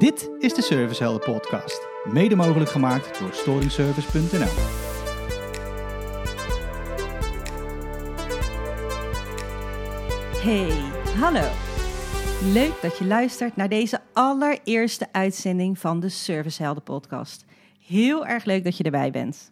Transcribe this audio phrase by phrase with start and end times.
[0.00, 4.54] Dit is de Servicehelden podcast, mede mogelijk gemaakt door storingservice.nl.
[10.42, 10.68] Hey,
[11.20, 11.48] hallo.
[12.52, 17.44] Leuk dat je luistert naar deze allereerste uitzending van de Servicehelden podcast.
[17.86, 19.50] Heel erg leuk dat je erbij bent.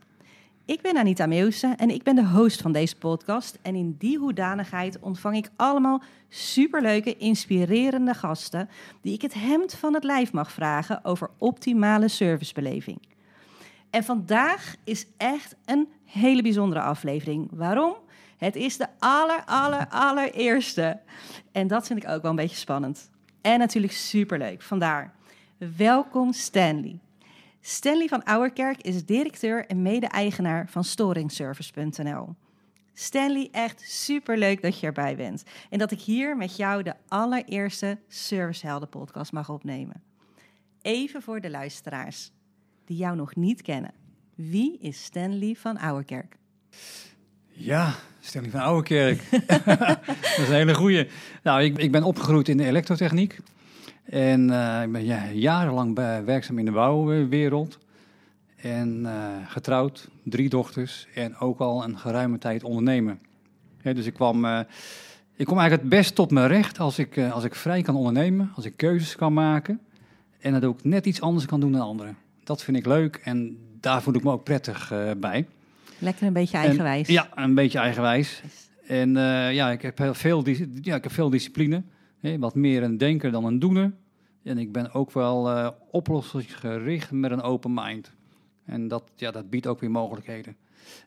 [0.68, 3.58] Ik ben Anita Meeuwse en ik ben de host van deze podcast.
[3.62, 8.68] En in die hoedanigheid ontvang ik allemaal superleuke, inspirerende gasten...
[9.00, 12.98] die ik het hemd van het lijf mag vragen over optimale servicebeleving.
[13.90, 17.48] En vandaag is echt een hele bijzondere aflevering.
[17.52, 17.94] Waarom?
[18.36, 21.00] Het is de aller, aller, allereerste.
[21.52, 23.10] En dat vind ik ook wel een beetje spannend.
[23.40, 24.62] En natuurlijk superleuk.
[24.62, 25.14] Vandaar,
[25.76, 26.98] welkom Stanley.
[27.68, 32.34] Stanley van Ouwerkerk is directeur en mede-eigenaar van Storingservice.nl.
[32.94, 35.42] Stanley, echt superleuk dat je erbij bent.
[35.70, 40.02] En dat ik hier met jou de allereerste Servicehelden podcast mag opnemen.
[40.82, 42.30] Even voor de luisteraars
[42.84, 43.94] die jou nog niet kennen.
[44.34, 46.36] Wie is Stanley van Ouwerkerk?
[47.48, 49.30] Ja, Stanley van Ouwerkerk.
[49.30, 51.08] dat is een hele goeie.
[51.42, 53.38] Nou, ik, ik ben opgegroeid in de elektrotechniek.
[54.08, 57.78] En uh, ik ben ja, jarenlang bij, werkzaam in de bouwwereld.
[58.56, 59.12] En uh,
[59.46, 63.20] getrouwd, drie dochters en ook al een geruime tijd ondernemen.
[63.82, 64.60] Dus ik kwam, uh,
[65.36, 68.50] ik kom eigenlijk het best tot mijn recht als ik, als ik vrij kan ondernemen,
[68.54, 69.80] als ik keuzes kan maken.
[70.40, 72.16] En dat ook net iets anders kan doen dan anderen.
[72.44, 75.46] Dat vind ik leuk en daar voel ik me ook prettig bij.
[75.98, 77.08] Lekker een beetje eigenwijs.
[77.08, 78.42] En, ja, een beetje eigenwijs.
[78.86, 79.12] En
[79.52, 80.48] ja, ik heb, heel veel,
[80.82, 81.82] ja, ik heb veel discipline.
[82.20, 83.92] Wat meer een denker dan een doener.
[84.42, 88.12] En ik ben ook wel uh, oplossingsgericht met een open mind.
[88.64, 90.56] En dat, ja, dat biedt ook weer mogelijkheden.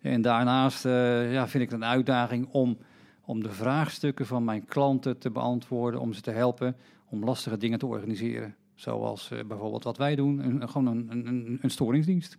[0.01, 2.77] En daarnaast uh, ja, vind ik het een uitdaging om,
[3.25, 6.75] om de vraagstukken van mijn klanten te beantwoorden, om ze te helpen
[7.09, 8.55] om lastige dingen te organiseren.
[8.75, 12.37] Zoals uh, bijvoorbeeld wat wij doen, een, gewoon een, een, een storingsdienst.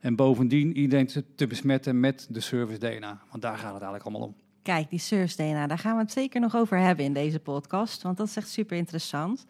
[0.00, 3.20] En bovendien iedereen te, te besmetten met de service DNA.
[3.30, 4.45] Want daar gaat het eigenlijk allemaal om.
[4.66, 8.02] Kijk, die service DNA, daar gaan we het zeker nog over hebben in deze podcast.
[8.02, 9.44] Want dat is echt super interessant.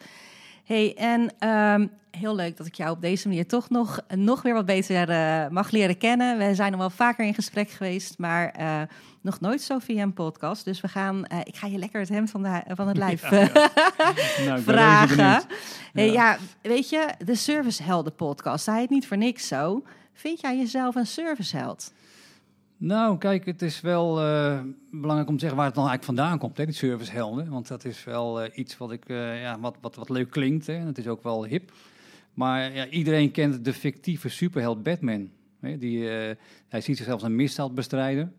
[0.65, 4.55] Hey, en um, heel leuk dat ik jou op deze manier toch nog, nog weer
[4.55, 6.39] wat beter uh, mag leren kennen.
[6.39, 8.83] We zijn nog wel vaker in gesprek geweest, maar uh,
[9.21, 10.65] nog nooit zo via een podcast.
[10.65, 13.31] Dus we gaan, uh, ik ga je lekker het hemd van, de, van het lijf
[13.31, 13.73] ja, ja.
[14.45, 15.17] nou, vragen.
[15.17, 15.43] Ja.
[15.93, 19.83] Hey, ja, weet je, de Servicehelden podcast, hij heet niet voor niks zo.
[20.13, 21.93] Vind jij jezelf een serviceheld?
[22.79, 24.61] Nou, kijk, het is wel uh,
[24.91, 27.49] belangrijk om te zeggen waar het dan eigenlijk vandaan komt, hè, die servicehelden.
[27.49, 30.67] Want dat is wel uh, iets wat, ik, uh, ja, wat, wat, wat leuk klinkt.
[30.67, 30.75] Hè.
[30.75, 31.73] Het is ook wel hip.
[32.35, 35.31] Maar ja, iedereen kent de fictieve superheld Batman.
[35.61, 36.05] Hè, die,
[36.69, 38.33] hij ziet zichzelf als een misdaadbestrijder.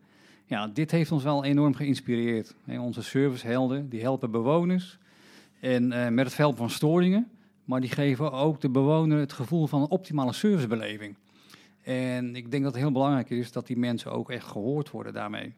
[0.46, 2.56] Ja, dit heeft ons wel enorm geïnspireerd.
[2.66, 2.80] Hè.
[2.80, 4.98] Onze servicehelden, die helpen bewoners.
[5.60, 7.28] En met het helpen van storingen.
[7.64, 11.16] Maar die geven ook de bewoner het gevoel van een optimale servicebeleving.
[11.88, 15.14] En ik denk dat het heel belangrijk is dat die mensen ook echt gehoord worden
[15.14, 15.54] daarmee.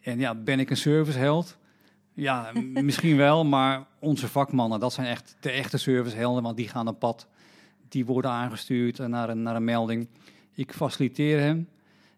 [0.00, 1.58] En ja, ben ik een serviceheld?
[2.12, 2.52] Ja,
[2.90, 6.98] misschien wel, maar onze vakmannen, dat zijn echt de echte servicehelden, want die gaan op
[6.98, 7.28] pad.
[7.88, 10.08] Die worden aangestuurd naar een, naar een melding.
[10.54, 11.68] Ik faciliteer hem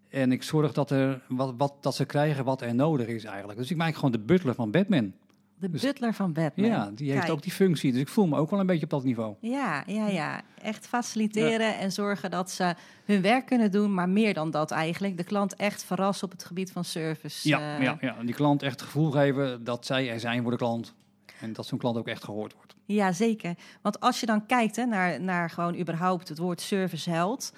[0.09, 3.59] en ik zorg dat, er wat, wat, dat ze krijgen wat er nodig is eigenlijk.
[3.59, 5.13] Dus ik maak gewoon de butler van Batman.
[5.63, 6.67] De dus, butler van Batman.
[6.67, 7.33] Ja, die heeft Kijk.
[7.33, 7.93] ook die functie.
[7.93, 9.35] Dus ik voel me ook wel een beetje op dat niveau.
[9.41, 10.43] Ja, ja, ja.
[10.63, 11.79] Echt faciliteren ja.
[11.79, 12.75] en zorgen dat ze
[13.05, 13.95] hun werk kunnen doen.
[13.95, 15.17] Maar meer dan dat eigenlijk.
[15.17, 17.49] De klant echt verrassen op het gebied van service.
[17.49, 18.17] Ja, uh, ja, ja.
[18.23, 20.95] die klant echt het gevoel geven dat zij er zijn voor de klant.
[21.41, 22.75] En dat zo'n klant ook echt gehoord wordt.
[22.85, 23.55] Ja, zeker.
[23.83, 27.53] Want als je dan kijkt hè, naar, naar gewoon überhaupt het woord serviceheld.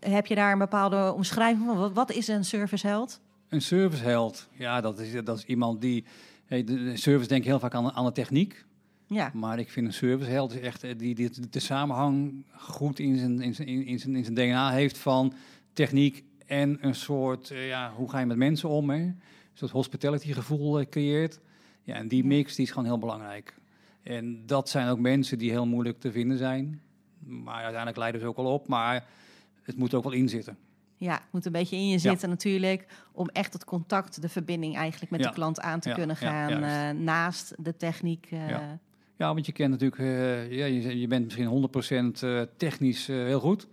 [0.00, 1.76] Heb je daar een bepaalde omschrijving van?
[1.76, 3.20] Wat, wat is een serviceheld?
[3.48, 6.04] Een serviceheld, ja, dat is, dat is iemand die
[6.48, 8.64] Hey, de, de service denk ik heel vaak aan, aan de techniek.
[9.06, 9.30] Ja.
[9.34, 13.54] Maar ik vind een serviceheld is echt die, die de samenhang goed in zijn, in,
[13.54, 15.32] zijn, in, zijn, in zijn DNA heeft van
[15.72, 18.90] techniek en een soort, uh, ja, hoe ga je met mensen om?
[18.90, 18.96] Hè?
[18.96, 19.20] Een
[19.54, 21.40] soort hospitality gevoel uh, creëert.
[21.82, 23.54] Ja, en die mix die is gewoon heel belangrijk.
[24.02, 26.80] En dat zijn ook mensen die heel moeilijk te vinden zijn.
[27.18, 28.68] Maar uiteindelijk leiden ze ook wel op.
[28.68, 29.06] Maar
[29.62, 30.56] het moet ook wel inzitten.
[30.98, 32.34] Ja, het moet een beetje in je zitten ja.
[32.34, 32.86] natuurlijk.
[33.12, 35.28] Om echt het contact, de verbinding eigenlijk met ja.
[35.28, 35.94] de klant aan te ja.
[35.94, 36.62] kunnen gaan.
[36.62, 38.28] Uh, naast de techniek.
[38.30, 38.48] Uh...
[39.16, 39.34] Ja.
[39.34, 42.14] want je kent natuurlijk, uh, ja, je, je, bent misschien
[42.46, 43.66] 100% technisch heel goed.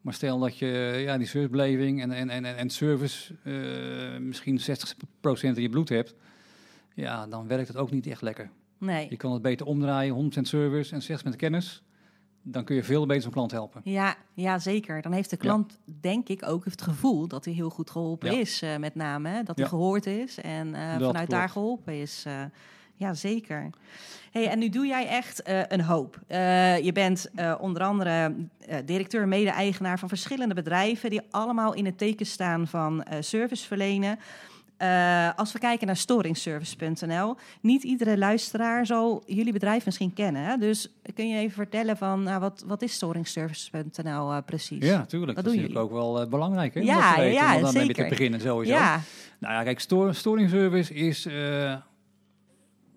[0.00, 0.66] Maar stel dat je
[1.04, 3.34] ja, die servicebeleving en, en, en, en service
[4.20, 4.64] misschien 60%
[5.40, 6.14] in je bloed hebt.
[6.94, 8.50] Ja, dan werkt het ook niet echt lekker.
[8.78, 9.06] Nee.
[9.10, 11.82] Je kan het beter omdraaien, 100% service en 60% kennis
[12.48, 13.80] dan kun je veel beter zo'n klant helpen.
[13.84, 15.02] Ja, ja, zeker.
[15.02, 15.92] Dan heeft de klant, ja.
[16.00, 18.38] denk ik, ook het gevoel dat hij heel goed geholpen ja.
[18.38, 19.28] is, uh, met name.
[19.28, 19.42] Hè?
[19.42, 21.30] Dat hij gehoord is en uh, vanuit klopt.
[21.30, 22.24] daar geholpen is.
[22.26, 22.32] Uh,
[22.98, 23.70] Ja, zeker.
[24.30, 26.20] Hey, en nu doe jij echt eh, een hoop.
[26.26, 28.34] Eh, je bent eh, onder andere
[28.84, 34.18] directeur, mede-eigenaar van verschillende bedrijven die allemaal in het teken staan van service verlenen.
[35.36, 40.44] Als we kijken naar storingservice.nl, niet iedere luisteraar zal jullie bedrijf misschien kennen.
[40.44, 40.56] Hè?
[40.56, 44.84] Dus kun je even vertellen van nou, wat, wat is storingservice.nl precies?
[44.84, 45.36] Ja, tuurlijk.
[45.36, 46.74] dat is natuurlijk ook wel belangrijk.
[46.74, 47.94] Hè, ja, weten, ja, dan zeker.
[47.94, 48.74] te beginnen sowieso.
[48.74, 49.00] Ja.
[49.38, 49.80] Nou ja, kijk,
[50.14, 51.28] storingservice is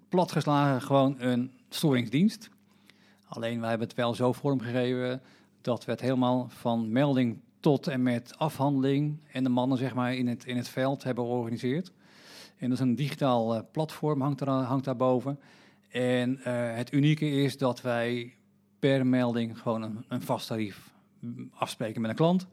[0.10, 2.50] platgeslagen gewoon een storingsdienst.
[3.28, 5.22] Alleen wij hebben het wel zo vormgegeven
[5.62, 10.16] dat we het helemaal van melding tot en met afhandeling en de mannen zeg maar
[10.16, 11.92] in het, in het veld hebben georganiseerd.
[12.58, 15.40] En dat is een digitaal uh, platform, hangt, er, hangt daarboven.
[15.90, 16.46] En uh,
[16.76, 18.36] het unieke is dat wij
[18.80, 20.94] per melding gewoon een, een vast tarief
[21.54, 22.48] afspreken met een klant.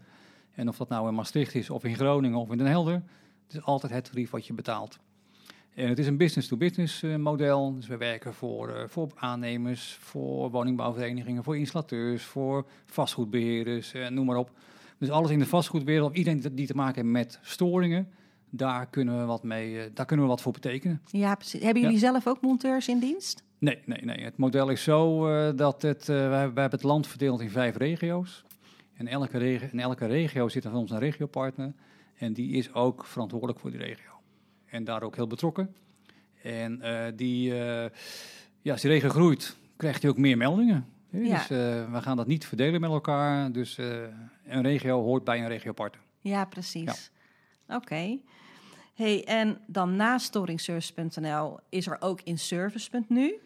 [0.54, 3.02] En of dat nou in Maastricht is, of in Groningen, of in Den Helder,
[3.46, 4.98] het is altijd het tarief wat je betaalt.
[5.74, 7.74] En het is een business-to-business -business model.
[7.74, 14.50] Dus we werken voor, voor aannemers, voor woningbouwverenigingen, voor installateurs, voor vastgoedbeheerders, noem maar op.
[14.98, 18.08] Dus alles in de vastgoedwereld, iedereen die te maken heeft met storingen,
[18.50, 21.02] daar kunnen we wat mee, uh, daar kunnen we wat voor betekenen.
[21.10, 21.62] Ja, precies.
[21.62, 22.02] Hebben jullie ja.
[22.02, 23.44] zelf ook monteurs in dienst?
[23.58, 24.24] Nee, nee, nee.
[24.24, 28.44] Het model is zo dat het, wij, wij hebben het land verdeeld in vijf regio's.
[28.94, 31.72] En elke regio, in elke regio zit er van ons een regiopartner.
[32.16, 34.10] En die is ook verantwoordelijk voor die regio
[34.66, 35.74] en daar ook heel betrokken.
[36.42, 37.54] En uh, die,
[38.62, 40.86] ja, als die regen groeit, krijgt hij ook meer meldingen.
[41.24, 41.36] Ja.
[41.36, 43.52] Dus uh, we gaan dat niet verdelen met elkaar.
[43.52, 43.78] Dus
[44.46, 46.02] een regio hoort bij een regiopartner.
[46.20, 47.10] Ja, precies.
[47.66, 47.76] Ja.
[47.76, 47.84] Oké.
[47.84, 48.20] Okay.
[48.94, 53.40] Hey, en dan na storingservice.nl is er ook in service.nu.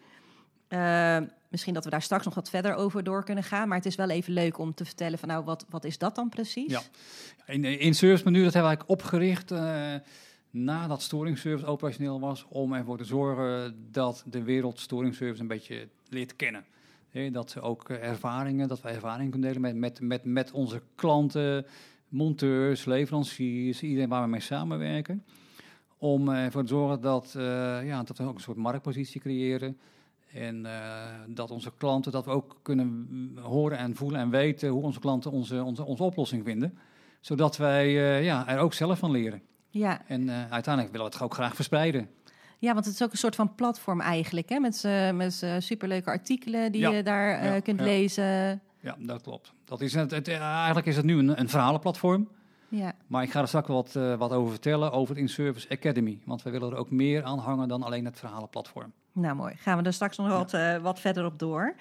[1.49, 3.67] misschien dat we daar straks nog wat verder over door kunnen gaan.
[3.67, 6.15] Maar het is wel even leuk om te vertellen van nou, wat, wat is dat
[6.15, 6.71] dan precies?
[6.71, 6.81] Ja,
[7.45, 9.51] in, in service.nu, dat hebben we eigenlijk opgericht
[10.51, 16.35] nadat storingservice operationeel was, om ervoor te zorgen dat de wereld storingservice een beetje leert
[16.35, 16.65] kennen.
[17.31, 20.81] Dat ze ook eh, ervaringen, dat we ervaringen kunnen delen met, met, met, met onze
[20.95, 21.65] klanten,
[22.07, 25.25] monteurs, leveranciers, iedereen waar we mee samenwerken.
[25.97, 27.43] Om ervoor te zorgen dat, uh,
[27.85, 29.77] ja, dat we ook een soort marktpositie creëren.
[30.33, 33.07] En uh, dat onze klanten, dat we ook kunnen
[33.41, 36.77] horen en voelen en weten hoe onze klanten onze, onze, onze oplossing vinden.
[37.19, 39.41] Zodat wij uh, ja, er ook zelf van leren.
[39.69, 40.07] Ja.
[40.07, 42.09] En uiteindelijk willen we het ook graag verspreiden.
[42.61, 44.59] Ja, want het is ook een soort van platform eigenlijk, hè?
[44.59, 46.89] met, met superleuke artikelen die ja.
[46.89, 48.61] je daar ja, kunt lezen.
[48.79, 49.53] Ja, dat klopt.
[49.65, 52.29] Dat is het, het, eigenlijk is het nu een, een verhalenplatform.
[52.67, 52.93] Ja.
[53.07, 56.19] Maar ik ga er straks wat, wat over vertellen over het In-Service Academy.
[56.25, 58.91] Want we willen er ook meer aan hangen dan alleen het verhalenplatform.
[59.11, 61.75] Nou mooi, gaan we er straks nog wat, wat verder op door.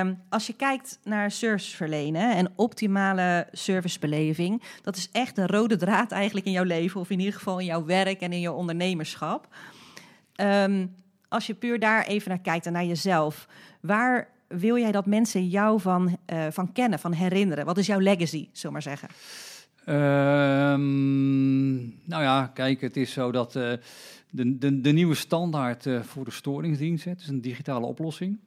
[0.00, 5.76] Um, als je kijkt naar service verlenen en optimale servicebeleving, dat is echt de rode
[5.76, 8.52] draad eigenlijk in jouw leven, of in ieder geval in jouw werk en in je
[8.52, 9.48] ondernemerschap.
[10.40, 10.94] Um,
[11.28, 13.48] als je puur daar even naar kijkt en naar jezelf,
[13.80, 17.64] waar wil jij dat mensen jou van, uh, van kennen, van herinneren?
[17.64, 19.08] Wat is jouw legacy, zullen maar zeggen?
[19.88, 23.72] Um, nou ja, kijk, het is zo dat uh,
[24.30, 28.38] de, de, de, nieuwe standaard uh, voor de storingsdienst, is een digitale oplossing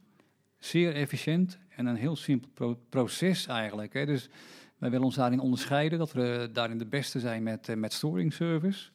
[0.57, 3.93] zeer efficiënt en een heel simpel pro proces eigenlijk.
[3.93, 4.05] Hè.
[4.05, 4.29] Dus
[4.77, 8.89] wij willen ons daarin onderscheiden, dat we daarin de beste zijn met, met storing service.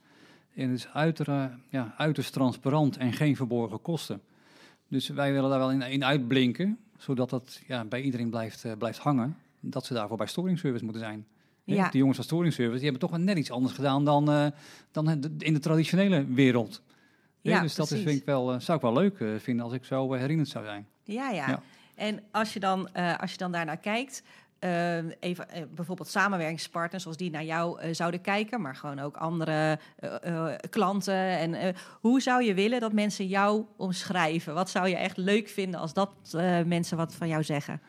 [0.55, 4.21] En het is uiter, ja, uiterst transparant en geen verborgen kosten.
[4.89, 8.73] Dus wij willen daar wel in, in uitblinken, zodat dat ja, bij iedereen blijft, uh,
[8.79, 9.37] blijft hangen.
[9.61, 11.27] Dat ze daarvoor bij storing service moeten zijn.
[11.65, 11.89] Ja.
[11.89, 14.47] De jongens van storing service die hebben toch net iets anders gedaan dan, uh,
[14.91, 15.09] dan
[15.39, 16.83] in de traditionele wereld.
[17.41, 20.13] Ja, dus dat is, vind ik wel, zou ik wel leuk vinden als ik zo
[20.13, 20.87] herinnerd zou zijn.
[21.03, 21.63] Ja, ja, ja.
[21.95, 24.23] En als je dan, uh, als je dan daarnaar kijkt,
[24.65, 29.79] uh, even, uh, bijvoorbeeld samenwerkingspartners zoals die naar jou zouden kijken, maar gewoon ook andere
[30.71, 31.15] klanten.
[31.15, 34.55] En hoe zou je willen dat mensen jou omschrijven?
[34.55, 36.11] Wat zou je echt leuk vinden als dat
[36.67, 37.81] mensen wat van jou zeggen?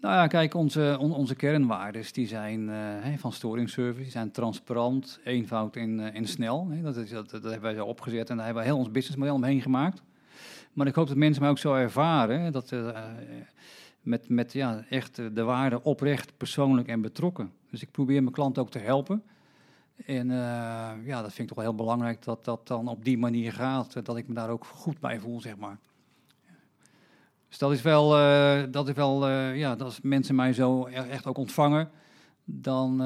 [0.00, 2.70] Nou ja, kijk, onze, on, onze kernwaarden die zijn
[3.18, 6.68] van storingservice, die zijn transparant, eenvoud en, en snel.
[6.82, 9.34] Dat, is, dat, dat hebben wij zo opgezet en daar hebben we heel ons businessmodel
[9.34, 10.02] omheen gemaakt.
[10.72, 12.52] Maar ik hoop dat mensen mij ook zo ervaren.
[12.52, 12.72] Dat,
[14.02, 17.52] met, met ja, echt de waarde oprecht, persoonlijk en betrokken.
[17.70, 19.22] Dus ik probeer mijn klant ook te helpen.
[20.06, 23.18] En uh, ja, dat vind ik toch wel heel belangrijk dat dat dan op die
[23.18, 24.04] manier gaat.
[24.06, 25.78] Dat ik me daar ook goed bij voel, zeg maar.
[27.48, 31.38] Dus dat is wel, uh, dat is wel ja, als mensen mij zo echt ook
[31.38, 31.90] ontvangen,
[32.44, 32.96] dan,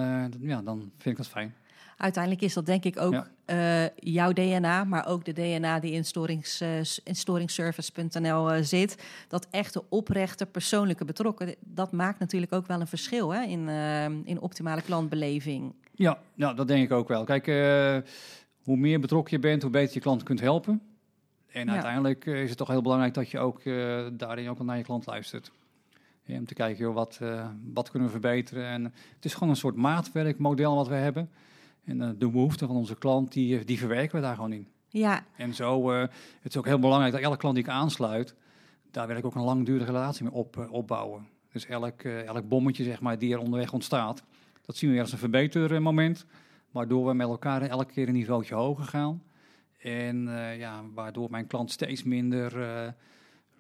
[0.41, 1.55] ja, dan vind ik dat fijn
[1.97, 3.27] uiteindelijk is dat denk ik ook ja.
[3.47, 9.05] Uh, jouw DNA, maar ook de DNA die in, storings, uh, in storingservice.nl uh, zit.
[9.29, 13.69] Dat echte oprechte persoonlijke betrokken, dat maakt natuurlijk ook wel een verschil hè, in,
[14.25, 15.75] in optimale klantbeleving.
[15.95, 17.25] Ja, nou, dat denk ik ook wel.
[17.25, 17.47] Kijk,
[18.63, 20.83] hoe meer betrokken je bent, hoe beter je klant kunt helpen.
[21.57, 21.73] En Ja.
[21.73, 24.83] uiteindelijk eh, is het toch heel belangrijk dat je ook eh, daarin ook naar je
[24.83, 25.53] klant luistert.
[26.23, 28.67] Ja, om te kijken, joh, wat, eh, wat kunnen we verbeteren.
[28.67, 28.85] En
[29.15, 31.31] het is gewoon een soort maatwerkmodel wat we hebben.
[31.87, 34.69] En eh, de behoeften van onze klant, die, die verwerken we daar gewoon in.
[34.89, 36.01] Ja, En zo, eh,
[36.41, 38.35] het is ook heel belangrijk dat elke klant die ik aansluit,
[38.91, 41.29] daar wil ik ook een langdurige relatie mee op, eh, opbouwen.
[41.53, 44.23] Dus elk, eh, elk bommetje zeg maar, die er onderweg ontstaat,
[44.63, 46.27] dat zien we als een verbetermoment.
[46.71, 49.23] Waardoor we met elkaar elke keer een niveautje hoger gaan.
[49.79, 52.93] En eh, ja, waardoor mijn klant steeds minder eh,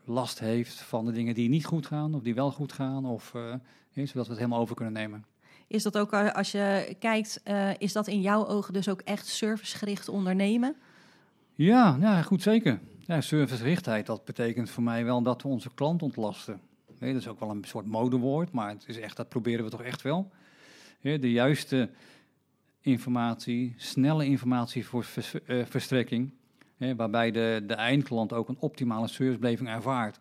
[0.04, 3.34] last heeft van de dingen die niet goed gaan, of die wel goed gaan, of,
[3.34, 3.54] eh,
[3.92, 5.24] hè, zodat we het helemaal over kunnen nemen.
[5.66, 9.00] Is dat ook eh, als je kijkt, eh, is dat in jouw ogen dus ook
[9.00, 10.76] echt servicegericht ondernemen?
[11.54, 12.80] Ja, ja goed zeker.
[13.00, 16.60] Ja, servicegerichtheid, dat betekent voor mij wel dat we onze klant ontlasten.
[16.98, 19.70] Nee, dat is ook wel een soort modewoord, maar het is echt, dat proberen we
[19.70, 20.30] toch echt wel.
[21.00, 21.90] De juiste
[22.80, 25.06] informatie, snelle informatie voor
[25.46, 26.32] eh, verstrekking,
[26.96, 30.20] waarbij de, de eindklant ook een optimale servicebeleving ervaart.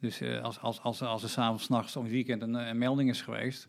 [0.00, 3.68] Dus als, als, als, als er s'avonds, nachts of weekend een melding is geweest,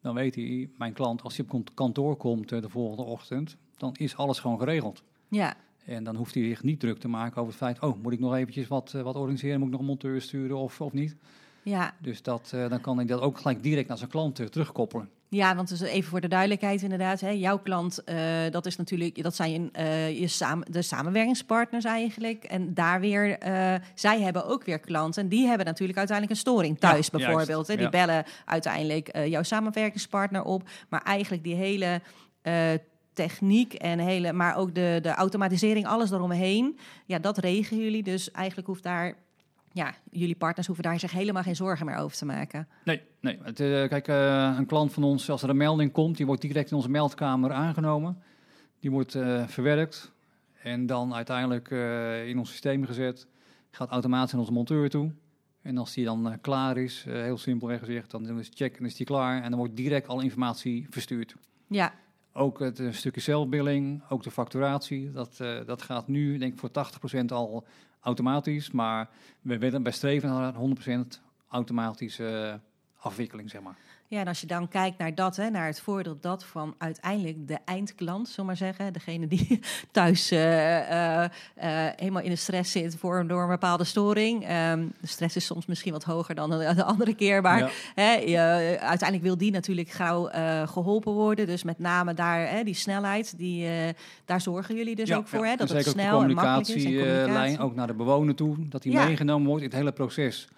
[0.00, 3.56] dan weet hij, mijn klant, als hij op kant- kantoor komt eh, de volgende ochtend,
[3.76, 5.02] dan is alles gewoon geregeld.
[5.28, 5.54] Ja,
[5.84, 8.20] En dan hoeft hij zich niet druk te maken over het feit, oh, moet ik
[8.20, 9.56] nog eventjes wat, eh, wat organiseren?
[9.58, 11.16] Moet ik nog een monteur sturen of, of niet?
[11.62, 11.94] ja.
[12.02, 15.08] Dus dat, eh, dan kan hij dat ook gelijk direct naar zijn klant terugkoppelen.
[15.32, 17.20] Ja, want dus even voor de duidelijkheid inderdaad.
[17.20, 18.16] Hè, jouw klant, eh,
[18.50, 22.44] dat is natuurlijk, dat zijn eh, je samen, de samenwerkingspartners eigenlijk.
[22.44, 25.22] En daar weer, eh, zij hebben ook weer klanten.
[25.22, 27.66] En die hebben natuurlijk uiteindelijk een storing thuis Ja, bijvoorbeeld.
[27.66, 27.74] Hè.
[27.74, 27.90] Die ja.
[27.90, 30.68] bellen uiteindelijk jouw samenwerkingspartner op.
[30.88, 32.00] Maar eigenlijk die hele
[33.12, 36.78] techniek en hele, maar ook de, de automatisering, alles daaromheen.
[37.06, 38.02] Ja, dat regelen jullie.
[38.02, 39.14] Dus eigenlijk hoeft daar,
[39.72, 42.68] ja, jullie partners hoeven daar zich helemaal geen zorgen meer over te maken.
[42.84, 43.38] Nee, nee.
[43.42, 46.42] Het, eh, kijk, eh, een klant van ons, als er een melding komt, die wordt
[46.42, 48.22] direct in onze meldkamer aangenomen.
[48.80, 50.12] Die wordt eh, verwerkt
[50.62, 51.70] en dan uiteindelijk
[52.26, 53.26] in ons systeem gezet.
[53.70, 55.12] Gaat automatisch naar onze monteur toe.
[55.62, 58.94] En als die dan klaar is, heel simpelweg gezegd, dan is het check en is
[58.94, 59.42] die klaar.
[59.42, 61.34] En dan wordt direct alle informatie verstuurd.
[61.66, 61.92] Ja,
[62.32, 65.36] Ook het stukje zelfbilling, ook de facturatie, dat,
[65.66, 66.70] dat gaat nu denk ik voor
[67.20, 67.64] 80% al
[68.00, 68.70] automatisch.
[68.70, 69.08] Maar
[69.40, 73.76] we willen streven naar 100% automatische eh, afwikkeling, zeg maar.
[74.10, 77.48] Ja, en als je dan kijkt naar dat, hè, naar het voordeel dat van uiteindelijk
[77.48, 82.36] de eindklant, zullen we maar zeggen, degene die thuis eh, eh, eh, helemaal in de
[82.36, 84.44] stress zit voor, door een bepaalde storing.
[84.46, 87.68] Ehm, de stress is soms misschien wat hoger dan de, de andere keer, maar Ja.
[87.94, 88.38] hè, je,
[88.80, 91.46] uiteindelijk wil die natuurlijk gauw eh, geholpen worden.
[91.46, 93.88] Dus met name daar, hè, die snelheid, die, eh,
[94.24, 95.50] daar zorgen jullie dus Ja, ook voor, ja.
[95.50, 96.74] hè, dat het zeker ook snel de en makkelijk is.
[96.74, 97.64] En communicatielijn communicatie.
[97.64, 100.48] ook naar de bewoner toe, dat die meegenomen wordt in het hele proces.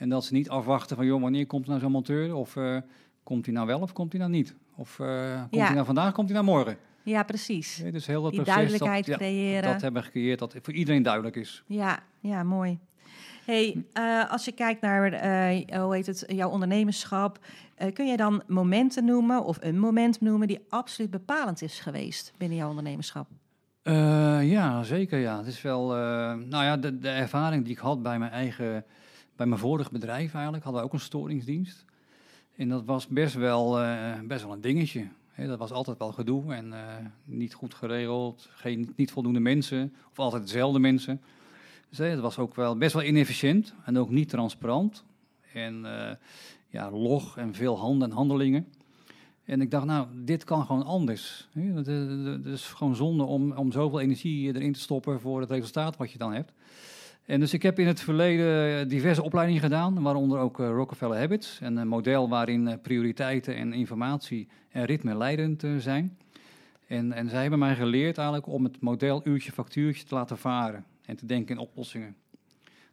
[0.00, 2.34] En dat ze niet afwachten van, joh, wanneer komt nou zo'n monteur?
[2.34, 2.76] Of eh,
[3.22, 4.54] komt hij nou wel of komt hij nou niet?
[4.76, 5.06] Of eh,
[5.40, 5.64] komt Ja.
[5.64, 6.76] hij nou vandaag, komt hij nou morgen?
[7.02, 7.76] Ja, precies.
[7.76, 9.72] Ja, dus heel dat Die proces, duidelijkheid dat, ja, creëren.
[9.72, 11.62] dat hebben we gecreëerd, dat voor iedereen duidelijk is.
[11.66, 12.78] Ja, ja, mooi.
[13.44, 15.10] Hey, eh, als je kijkt naar
[15.80, 17.38] hoe heet het, jouw ondernemerschap,
[17.92, 22.58] kun je dan momenten noemen of een moment noemen die absoluut bepalend is geweest binnen
[22.58, 23.28] jouw ondernemerschap?
[24.42, 25.36] Ja, zeker ja.
[25.38, 25.86] Het is wel,
[26.36, 28.84] nou ja, de, de ervaring die ik had bij mijn eigen,
[29.40, 31.84] bij mijn vorig bedrijf eigenlijk, hadden we ook een storingsdienst.
[32.56, 35.06] En dat was best wel, eh, best wel een dingetje.
[35.36, 36.80] Dat was altijd wel gedoe en eh,
[37.24, 41.20] niet goed geregeld, geen, niet voldoende mensen, of altijd dezelfde mensen.
[41.88, 45.04] Dus het was ook wel best wel inefficiënt en ook niet transparant.
[45.52, 46.16] En eh,
[46.68, 48.66] ja, log en veel handen en handelingen.
[49.44, 51.48] En ik dacht, nou, dit kan gewoon anders.
[51.52, 56.12] het is gewoon zonde om, om zoveel energie erin te stoppen voor het resultaat wat
[56.12, 56.52] je dan hebt.
[57.30, 61.58] En dus ik heb in het verleden diverse opleidingen gedaan, waaronder ook eh, Rockefeller Habits.
[61.62, 66.18] Een eh, model waarin eh, prioriteiten en informatie en ritme leidend eh, zijn.
[66.86, 70.84] En, en zij hebben mij geleerd eigenlijk om het model uurtje factuurtje te laten varen
[71.04, 72.16] en te denken in oplossingen.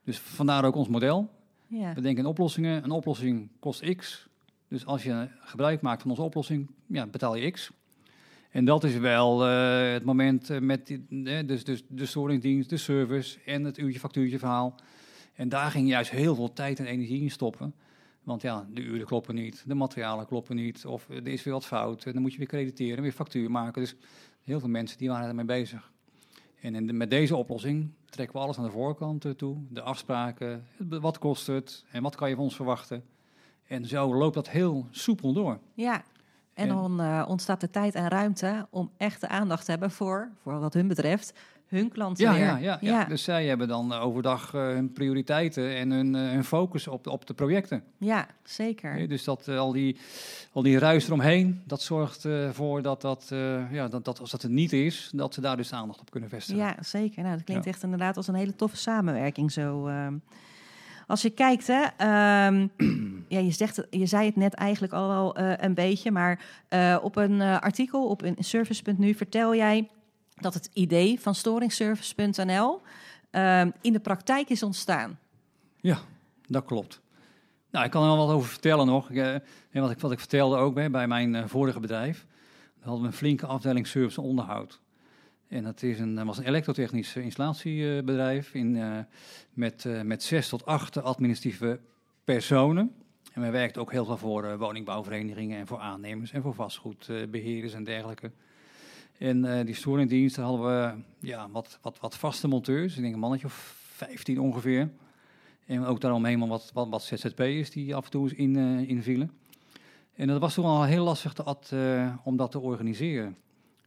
[0.04, 1.30] Dus vandaar ook ons model.
[1.68, 2.84] Ja, We denken in oplossingen.
[2.84, 4.28] Een oplossing kost x.
[4.68, 7.72] Dus als je gebruik maakt van onze oplossing, ja, betaal je x.
[8.58, 12.78] En dat is wel eh, het moment eh, met eh, dus, dus de storingdienst, de
[12.78, 14.76] service en het uurtje factuurtje verhaal.
[15.34, 17.74] En daar ging juist heel veel tijd en energie in stoppen.
[18.24, 21.66] Want ja, de uren kloppen niet, de materialen kloppen niet, of er is weer wat
[21.66, 22.06] fout.
[22.06, 23.82] En dan moet je weer crediteren, weer factuur maken.
[23.82, 23.96] Dus
[24.44, 25.92] heel veel mensen die waren ermee bezig.
[26.62, 29.58] En met deze oplossing trekken we alles naar de voorkant toe.
[29.70, 33.04] De afspraken, wat kost het en wat kan je van ons verwachten.
[33.68, 35.60] En zo loopt dat heel soepel door.
[35.74, 36.04] ja.
[36.58, 40.60] En dan eh, ontstaat de tijd en ruimte om echte aandacht te hebben voor, voor
[40.60, 41.34] wat hun betreft,
[41.68, 42.42] hun klanten Ja, weer.
[42.42, 43.04] ja, ja, ja.
[43.06, 47.10] dus zij hebben dan eh, overdag eh, hun prioriteiten en hun, hun focus op, de-
[47.12, 47.84] op de projecten.
[47.98, 49.08] Ja, zeker.
[49.08, 49.98] Dus dat, al, die,
[50.52, 53.26] al die ruis eromheen, dat zorgt ervoor dat, dat,
[53.72, 56.30] ja, dat, dat als dat er niet is, dat ze daar dus aandacht op kunnen
[56.30, 56.62] vestigen.
[56.62, 57.24] Ja, zeker.
[57.24, 59.90] Nou, dat klinkt echt inderdaad als een hele toffe samenwerking zo.
[61.08, 62.68] Als je kijkt, hè, ehm,
[63.36, 66.98] ja, je, zegt, je zei het net eigenlijk al wel eh, een beetje, maar eh,
[67.02, 69.90] op een eh, artikel op een service.nu vertel jij
[70.36, 72.82] dat het idee van storingservice.nl
[73.32, 75.20] ehm, in de praktijk is ontstaan.
[75.82, 76.00] Ja,
[76.48, 77.02] dat klopt.
[77.72, 79.10] Nou, ik kan er wel wat over vertellen nog.
[79.10, 82.26] Ik, wat, ik, wat ik vertelde ook hè, bij mijn vorige bedrijf.
[82.76, 84.80] Daar hadden we een flinke afdeling service onderhoud.
[85.48, 89.00] En dat is een, was een elektrotechnisch installatiebedrijf in, eh,
[89.54, 91.80] met, eh, met zes tot acht administratieve
[92.24, 92.96] personen.
[93.34, 97.74] En wij werkten ook heel veel voor eh, woningbouwverenigingen en voor aannemers en voor vastgoedbeheerders
[97.74, 98.32] en dergelijke.
[99.18, 100.94] En die storingdienst, hadden we
[101.28, 102.96] ja, wat, wat, wat vaste monteurs.
[102.96, 104.90] Ik denk een mannetje of 15 ongeveer.
[105.66, 108.56] En ook daaromheen wat, wat, wat ZZP'ers die af en toe in,
[108.88, 109.32] invielen.
[110.14, 111.34] En dat was toen al heel lastig
[112.24, 113.38] om dat te organiseren.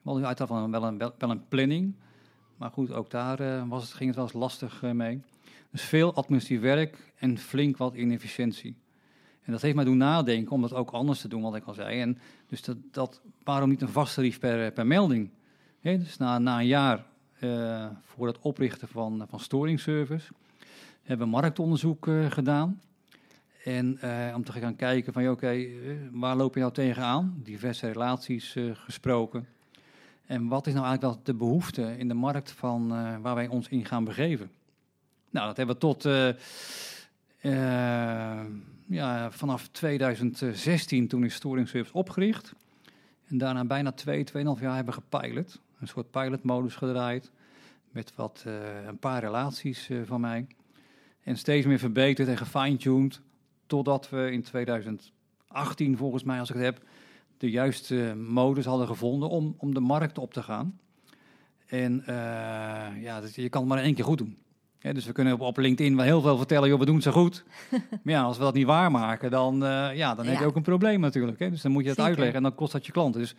[0.02, 1.94] We hadden uiteraard wel een, wel, een, wel een planning.
[2.56, 5.22] Maar goed, ook daar eh, was het, ging het wel eens lastig eh, mee.
[5.70, 8.76] Dus veel administratief werk en flink wat inefficiëntie.
[9.42, 11.74] En dat heeft mij doen nadenken om dat ook anders te doen, wat ik al
[11.74, 12.00] zei.
[12.00, 15.30] En dus dat, dat waarom niet een vaste tarief per, per melding?
[15.80, 17.06] Dus na, na een jaar
[17.38, 20.32] eh, voor het oprichten van, van storingservice
[21.02, 22.80] hebben we marktonderzoek eh, gedaan.
[23.64, 25.66] En eh, om te gaan kijken van, oké, eh,
[26.10, 27.40] waar loop je nou tegenaan?
[27.42, 29.46] Diverse relaties eh, gesproken.
[30.30, 33.48] En wat is nou eigenlijk wel de behoefte in de markt van eh, waar wij
[33.48, 34.50] ons in gaan begeven?
[35.30, 36.28] Nou, dat hebben we tot eh,
[37.40, 38.46] eh,
[38.86, 42.54] ja, vanaf 2016, toen is Storing Service opgericht.
[43.26, 45.60] En daarna bijna twee, tweeënhalf jaar hebben gepilot.
[45.80, 47.30] Een soort pilotmodus gedraaid.
[47.90, 48.44] Met wat,
[48.86, 50.46] een paar relaties van mij.
[51.22, 53.20] En steeds meer verbeterd en gefine-tuned.
[53.66, 56.82] Totdat we in 2018, volgens mij, als ik het heb,
[57.40, 60.78] de juiste modus hadden gevonden om, om de markt op te gaan.
[61.66, 64.36] En eh, ja, je kan het maar één keer goed doen.
[64.78, 67.04] Hè, dus we kunnen op, op LinkedIn wel heel veel vertellen, joh, we doen het
[67.04, 67.44] zo goed.
[68.02, 70.46] maar ja, als we dat niet waarmaken, dan, eh, ja, dan heb je Ja.
[70.46, 71.38] ook een probleem natuurlijk.
[71.38, 71.50] Hè?
[71.50, 72.10] Dus dan moet je het Zeker.
[72.10, 73.20] uitleggen en dan kost dat je klanten.
[73.20, 73.34] Dus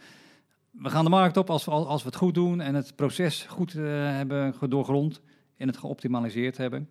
[0.72, 3.46] we gaan de markt op als we, als we het goed doen en het proces
[3.50, 5.22] goed eh, hebben doorgrond
[5.58, 6.90] en het geoptimaliseerd hebben.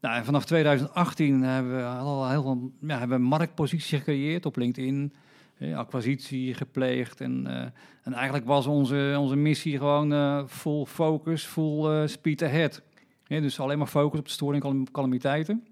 [0.00, 4.46] Nou, en vanaf 2018 hebben we al heel veel ja, hebben we een marktpositie gecreëerd
[4.46, 5.12] op LinkedIn.
[5.60, 7.20] Acquisitie gepleegd.
[7.20, 7.62] En, eh,
[8.02, 12.82] en eigenlijk was onze, onze missie gewoon eh, full focus, full eh, speed ahead.
[13.26, 15.66] Dus alleen maar focus op de storing en calam- calamiteiten.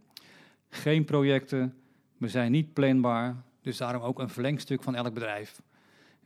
[0.68, 1.74] Geen projecten.
[2.16, 3.36] We zijn niet planbaar.
[3.60, 5.60] Dus daarom ook een verlengstuk van elk bedrijf.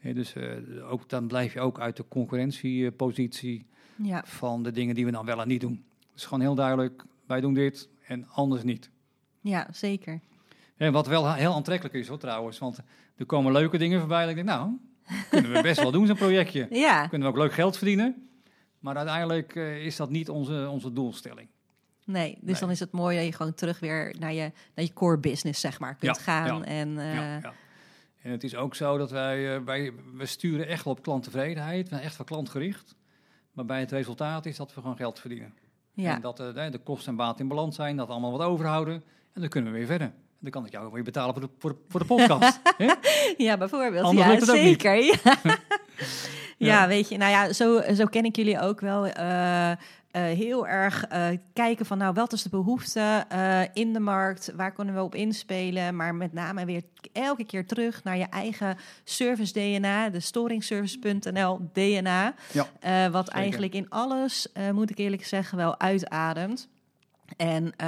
[0.03, 0.35] Dus
[0.91, 5.25] ook, dan blijf je ook uit de concurrentiepositie Ja, van de dingen die we dan
[5.25, 5.85] wel en niet doen.
[6.13, 8.91] Dus gewoon heel duidelijk, wij doen dit en anders niet.
[9.41, 10.21] ja zeker.
[10.81, 12.79] En wat wel heel aantrekkelijk is hoor trouwens, want
[13.17, 14.23] er komen leuke dingen voorbij.
[14.23, 14.71] En ik denk, nou,
[15.31, 16.67] kunnen we best wel doen zo'n projectje.
[16.87, 18.29] Ja, Kunnen we ook leuk geld verdienen.
[18.79, 21.49] Maar uiteindelijk eh, is dat niet onze, onze doelstelling.
[22.05, 22.33] nee.
[22.41, 22.61] Dus Nee.
[22.61, 25.61] dan is het mooi dat je gewoon terug weer naar je, naar je core business,
[25.61, 26.59] zeg maar, kunt Ja, gaan.
[26.59, 27.53] ja, En eh, ja, ja.
[28.23, 31.83] En het is ook zo dat wij, eh, wij we sturen echt wel op klanttevredenheid.
[31.83, 32.95] We zijn echt wel klantgericht.
[33.53, 35.55] Maar bij het resultaat is dat we gewoon geld verdienen.
[35.95, 36.15] ja.
[36.15, 38.95] En dat de, kosten en baten in balans zijn, dat we allemaal wat overhouden.
[39.33, 40.13] En dan kunnen we weer verder.
[40.41, 42.61] Dan kan ik jou weer betalen voor de, voor de, voor de podcast.
[43.37, 44.05] Ja, bijvoorbeeld.
[44.05, 44.95] Anders ja, zeker.
[45.05, 45.15] Ja.
[46.57, 46.89] ja, Ja.
[46.89, 49.07] weet je, nou ja, zo, zo ken ik jullie ook wel.
[49.07, 49.77] eh, eh,
[50.23, 54.53] heel erg eh, kijken van, nou, wat is de behoefte eh, in de markt?
[54.57, 55.97] Waar kunnen we op inspelen?
[55.97, 62.35] Maar met name weer elke keer terug naar je eigen service DNA, de storingservice.nl DNA.
[62.53, 63.41] Ja, wat zeker.
[63.41, 66.69] eigenlijk in alles, moet ik eerlijk zeggen, wel uitademt.
[67.37, 67.87] En eh,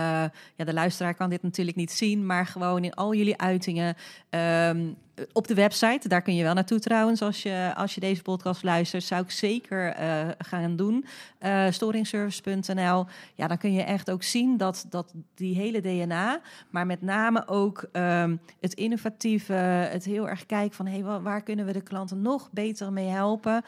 [0.56, 3.94] ja, de luisteraar kan dit natuurlijk niet zien, maar gewoon in al jullie uitingen
[4.30, 4.88] ehm,
[5.32, 8.62] op de website, daar kun je wel naartoe trouwens als je, als je deze podcast
[8.62, 11.04] luistert, zou ik zeker eh, gaan doen.
[11.38, 13.06] Eh storingservice.nl.
[13.34, 17.48] Ja, dan kun je echt ook zien dat, dat die hele DNA, maar met name
[17.48, 21.82] ook ehm, het innovatieve, het heel erg kijken van hey, wa- waar kunnen we de
[21.82, 23.64] klanten nog beter mee helpen?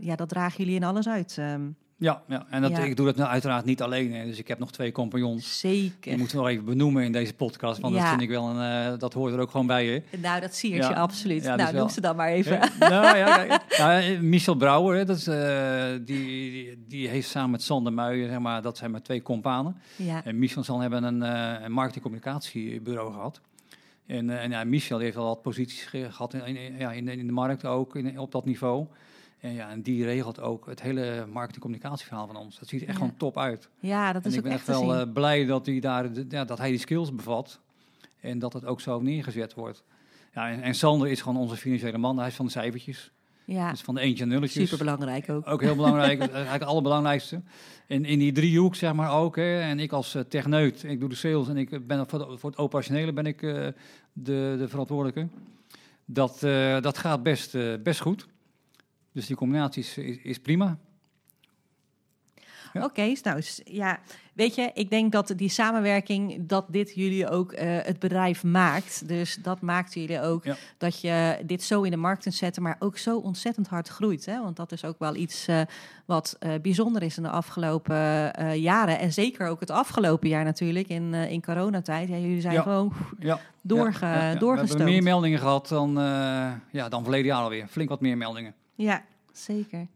[0.00, 1.36] Ja, dat dragen jullie in alles uit.
[1.38, 1.60] ehm.
[2.00, 2.46] Ja, ja.
[2.50, 2.78] en dat, Ja.
[2.78, 4.14] ik doe dat nou uiteraard niet alleen.
[4.14, 4.24] Hè.
[4.24, 5.58] Dus ik heb nog twee compagnons.
[5.60, 5.96] Zeker.
[6.00, 7.80] Die moeten we nog even benoemen in deze podcast.
[7.80, 8.00] Want Ja.
[8.00, 9.86] dat vind ik wel een, eh, dat hoort er ook gewoon bij.
[9.86, 10.18] Hè.
[10.18, 10.88] Nou, dat zie je Ja.
[10.92, 11.38] absoluut.
[11.44, 11.80] Dus nou, wel.
[11.80, 12.58] noem ze dan maar even.
[12.78, 17.50] Nou, ja, nou, eh, Michel Brouwer, hè, dat is, eh, die, die, die heeft samen
[17.50, 19.76] met Sander Muijen, zeg maar, dat zijn maar twee companen.
[19.96, 21.20] Ja, En Michel en hebben een,
[21.64, 23.40] een marketingcommunicatiebureau gehad.
[24.06, 27.16] En, en ja, Michel heeft al wat posities ge- gehad in, in, ja, in, de-
[27.16, 28.86] in de markt ook, in, op dat niveau.
[29.40, 32.58] En, ja, en die regelt ook het hele marketing-communicatieverhaal van ons.
[32.58, 33.02] Dat ziet er echt Ja.
[33.02, 33.68] gewoon top uit.
[33.78, 36.44] Ja, dat en is ik ook ben echt wel eh, blij dat, hij daar, ja,
[36.44, 37.60] dat hij die skills bevat.
[38.20, 39.82] En dat het ook zo neergezet wordt.
[40.34, 42.18] Ja, en, en Sander is gewoon onze financiële man.
[42.18, 43.10] Hij is van de cijfertjes.
[43.44, 44.68] ja, Dus van de eentje en nulletjes.
[44.68, 45.46] superbelangrijk ook.
[45.46, 47.40] Ook heel belangrijk, eigenlijk het allerbelangrijkste.
[47.86, 49.36] En in die driehoek zeg maar ook.
[49.36, 52.38] Hè, en ik als eh, techneut, ik doe de sales en ik ben voor, de-
[52.38, 53.52] voor het operationele ben ik eh,
[54.12, 55.28] de, de verantwoordelijke.
[56.04, 56.40] Dat,
[56.82, 58.26] dat gaat best, best goed.
[59.20, 60.78] Dus die combinatie is, is, is prima.
[62.72, 62.84] Ja.
[62.84, 63.98] Oké, nou s- ja,
[64.32, 69.08] weet je, ik denk dat die samenwerking, dat dit jullie ook eh, het bedrijf maakt.
[69.08, 70.56] Dus dat maakt jullie ook Ja.
[70.78, 74.26] dat je dit zo in de markt kunt zetten, maar ook zo ontzettend hard groeit.
[74.26, 74.42] Hè?
[74.42, 75.60] Want dat is ook wel iets eh,
[76.04, 77.96] wat eh, bijzonder is in de afgelopen
[78.60, 78.98] jaren.
[78.98, 82.08] En zeker ook het afgelopen jaar natuurlijk, in, in coronatijd.
[82.08, 82.62] Ja, jullie zijn Ja.
[82.62, 82.92] gewoon
[83.62, 84.38] doorge, ja.
[84.38, 85.92] We hebben meer meldingen gehad dan,
[86.70, 87.66] ja, dan verleden jaar alweer.
[87.66, 88.54] Flink wat meer meldingen.
[88.74, 89.86] Ja, zeker.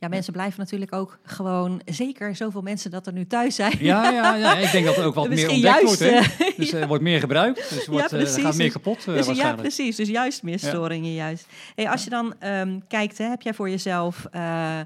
[0.00, 3.76] Ja, mensen blijven natuurlijk ook gewoon, zeker zoveel mensen dat er nu thuis zijn.
[3.80, 6.00] Ja, ja, ja, ik denk dat er ook wat meer ontdekt juist, wordt.
[6.00, 6.44] Hè?
[6.44, 7.70] eh, Dus er wordt meer gebruikt.
[7.70, 8.42] Dus wordt, eh, er precies.
[8.42, 9.60] gaat meer kapot eh, Dus ja, waarschijnlijk.
[9.62, 9.96] precies.
[9.96, 11.46] Dus juist meer storingen, juist.
[11.74, 14.80] Hey, als je dan ehm, kijkt, hè, heb jij voor jezelf eh,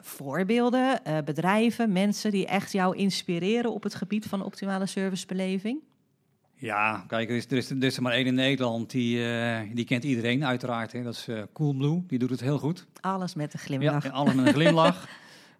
[0.00, 5.78] voorbeelden, eh, bedrijven, mensen die echt jou inspireren op het gebied van optimale servicebeleving?
[6.58, 9.60] Ja, kijk, er is, er, is, er is er maar één in Nederland, die, eh,
[9.74, 10.92] die kent iedereen uiteraard.
[10.92, 11.02] Hè.
[11.02, 12.86] Dat is eh Coolblue, die doet het heel goed.
[13.00, 14.04] Alles met een Ja, glimlach.
[14.04, 15.08] en alles met een glimlach.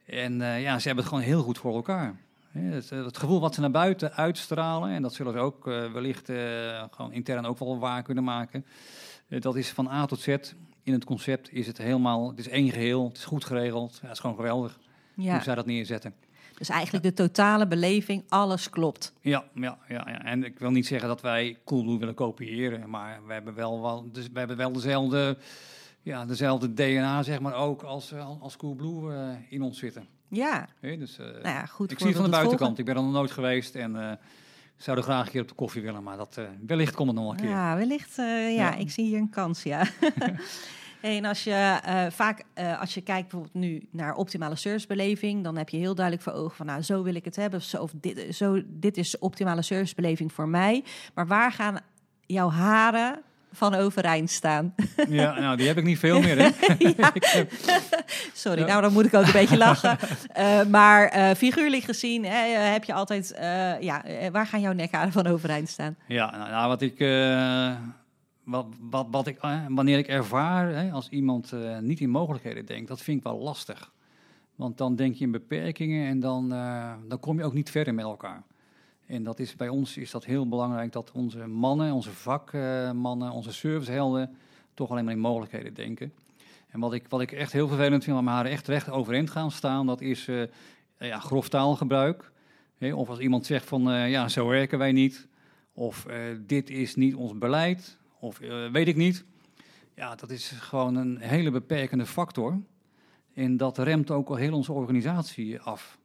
[0.06, 2.16] en eh, ja, ze hebben het gewoon heel goed voor elkaar.
[2.50, 5.92] Hè, Het, het gevoel wat ze naar buiten uitstralen, en dat zullen ze ook eh,
[5.92, 8.64] wellicht eh, gewoon intern ook wel waar kunnen maken.
[9.28, 10.36] Dat is van A tot Z.
[10.82, 13.92] In het concept is het helemaal, het is één geheel, het is goed geregeld.
[13.94, 14.78] Ja, het is gewoon geweldig
[15.14, 16.14] Ja, hoe zij dat neerzetten.
[16.58, 19.12] Dus eigenlijk de totale beleving, alles klopt.
[19.20, 23.20] Ja, ja, ja, ja, en ik wil niet zeggen dat wij Coolblue willen kopiëren, maar
[23.26, 25.36] we hebben wel, wel, dus we hebben wel dezelfde,
[26.02, 30.06] ja, dezelfde DNA, zeg maar, ook als, eh, als Coolblue eh, in ons zitten.
[30.28, 31.90] Ja, dus, eh, nou ja, goed.
[31.90, 32.78] ik zie het van de buitenkant.
[32.78, 34.18] Ik ben er nog nooit geweest en
[34.76, 37.30] zou er graag een keer op de koffie willen, maar dat, wellicht komt het nog
[37.30, 37.48] een keer.
[37.48, 38.16] Ja, wellicht.
[38.16, 38.74] ja, Ja.
[38.74, 39.86] ik zie hier een kans, ja.
[41.06, 45.56] En als je eh, vaak, eh, als je kijkt bijvoorbeeld nu naar optimale servicebeleving, dan
[45.56, 47.82] heb je heel duidelijk voor ogen van, nou, zo wil ik het hebben, of, zo,
[47.82, 50.84] of dit, zo, dit is optimale servicebeleving voor mij.
[51.14, 51.78] Maar waar gaan
[52.26, 53.20] jouw haren
[53.52, 54.74] van overeind staan?
[55.08, 56.48] Ja, nou, die heb ik niet veel meer, hè?
[57.06, 57.52] Heb-
[58.34, 58.66] Sorry, Ja.
[58.66, 59.98] nou dan moet ik ook een beetje lachen.
[60.32, 64.60] Eh, maar eh, figuurlijk gezien hè, eh, heb je altijd, eh, ja, eh, waar gaan
[64.60, 65.96] jouw nekharen van overeind staan?
[66.06, 67.72] Ja, nou, nou, wat ik, eh,
[68.46, 72.88] wat, wat, wat ik, eh, wanneer ik ervaar als iemand eh, niet in mogelijkheden denkt,
[72.88, 73.92] dat vind ik wel lastig.
[74.54, 77.94] Want dan denk je in beperkingen en dan, eh, dan kom je ook niet verder
[77.94, 78.42] met elkaar.
[79.06, 83.52] En dat is, bij ons is dat heel belangrijk dat onze mannen, onze vakmannen, onze
[83.52, 84.36] servicehelden
[84.74, 86.12] toch alleen maar in mogelijkheden denken.
[86.68, 89.50] En wat ik, wat ik echt heel vervelend vind, waar haren echt recht overeind gaan
[89.50, 90.42] staan, dat is eh,
[90.98, 92.32] ja, grof taalgebruik.
[92.94, 95.28] Of als iemand zegt van, ja, zo werken wij niet.
[95.72, 96.06] Of
[96.46, 97.98] dit is niet ons beleid.
[98.20, 99.24] Of eh, weet ik niet.
[99.94, 102.60] Ja, dat is gewoon een hele beperkende factor.
[103.34, 105.98] En dat remt ook al heel onze organisatie af.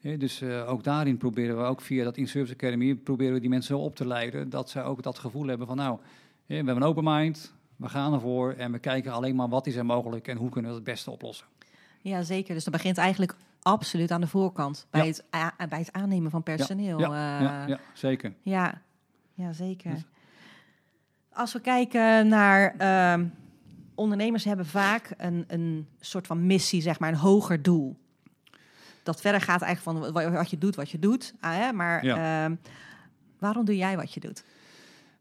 [0.00, 3.76] Dus eh, ook daarin proberen we, ook via dat In-Service Academy, proberen we die mensen
[3.76, 5.98] zo op te leiden dat zij ook dat gevoel hebben van, nou,
[6.46, 9.74] we hebben een open mind, we gaan ervoor en we kijken alleen maar wat is
[9.76, 11.46] er mogelijk en hoe kunnen we het beste oplossen.
[12.00, 12.54] Ja, zeker.
[12.54, 14.86] Dus dat begint eigenlijk absoluut aan de voorkant.
[14.90, 15.06] Bij, Ja.
[15.56, 16.98] het, bij het aannemen van personeel.
[16.98, 18.32] Ja, eh, ja, ja, zeker.
[18.42, 18.82] ja.
[19.34, 19.90] Ja, zeker.
[19.90, 20.04] Dus-
[21.40, 22.74] Als we kijken naar...
[22.78, 23.26] ehm,
[23.94, 27.96] ondernemers hebben vaak een, een soort van missie, zeg maar, een hoger doel.
[29.02, 31.34] Dat verder gaat eigenlijk van wa- wat je doet, wat je doet.
[31.40, 31.72] Ah, hè?
[31.72, 32.44] Maar Ja.
[32.44, 32.54] ehm,
[33.38, 34.44] waarom doe jij wat je doet?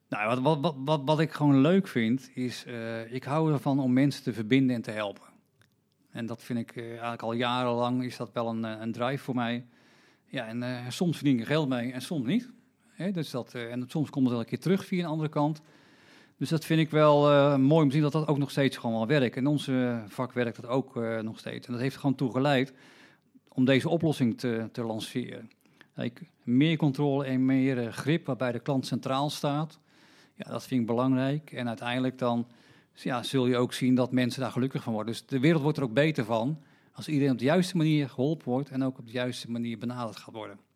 [0.09, 3.79] Nou, wat, wat, wat, wat, wat ik gewoon leuk vind, is uh, ik hou ervan
[3.79, 5.23] om mensen te verbinden en te helpen.
[6.11, 9.35] En dat vind ik uh, eigenlijk al jarenlang is dat wel een, een drive voor
[9.35, 9.65] mij.
[10.25, 12.49] Ja, en soms verdien ik geld mee en soms niet.
[12.89, 15.61] Hè, dus dat, en soms komt het wel een keer terug via een andere kant.
[16.39, 18.77] Dus dat vind ik wel uh, mooi om te zien dat dat ook nog steeds
[18.77, 19.35] gewoon wel werkt.
[19.35, 21.67] In onze vak werkt dat ook uh, nog steeds.
[21.67, 22.73] En dat heeft gewoon toe geleid
[23.47, 25.49] om deze oplossing te, te lanceren.
[26.43, 29.79] Meer controle en meer uh, grip waarbij de klant centraal staat.
[30.35, 31.51] Ja, dat vind ik belangrijk.
[31.51, 32.47] En uiteindelijk dan
[32.93, 35.13] ja, zul je ook zien dat mensen daar gelukkig van worden.
[35.13, 36.59] Dus de wereld wordt er ook beter van
[36.91, 40.17] als iedereen op de juiste manier geholpen wordt en ook op de juiste manier benaderd
[40.17, 40.68] gaat worden.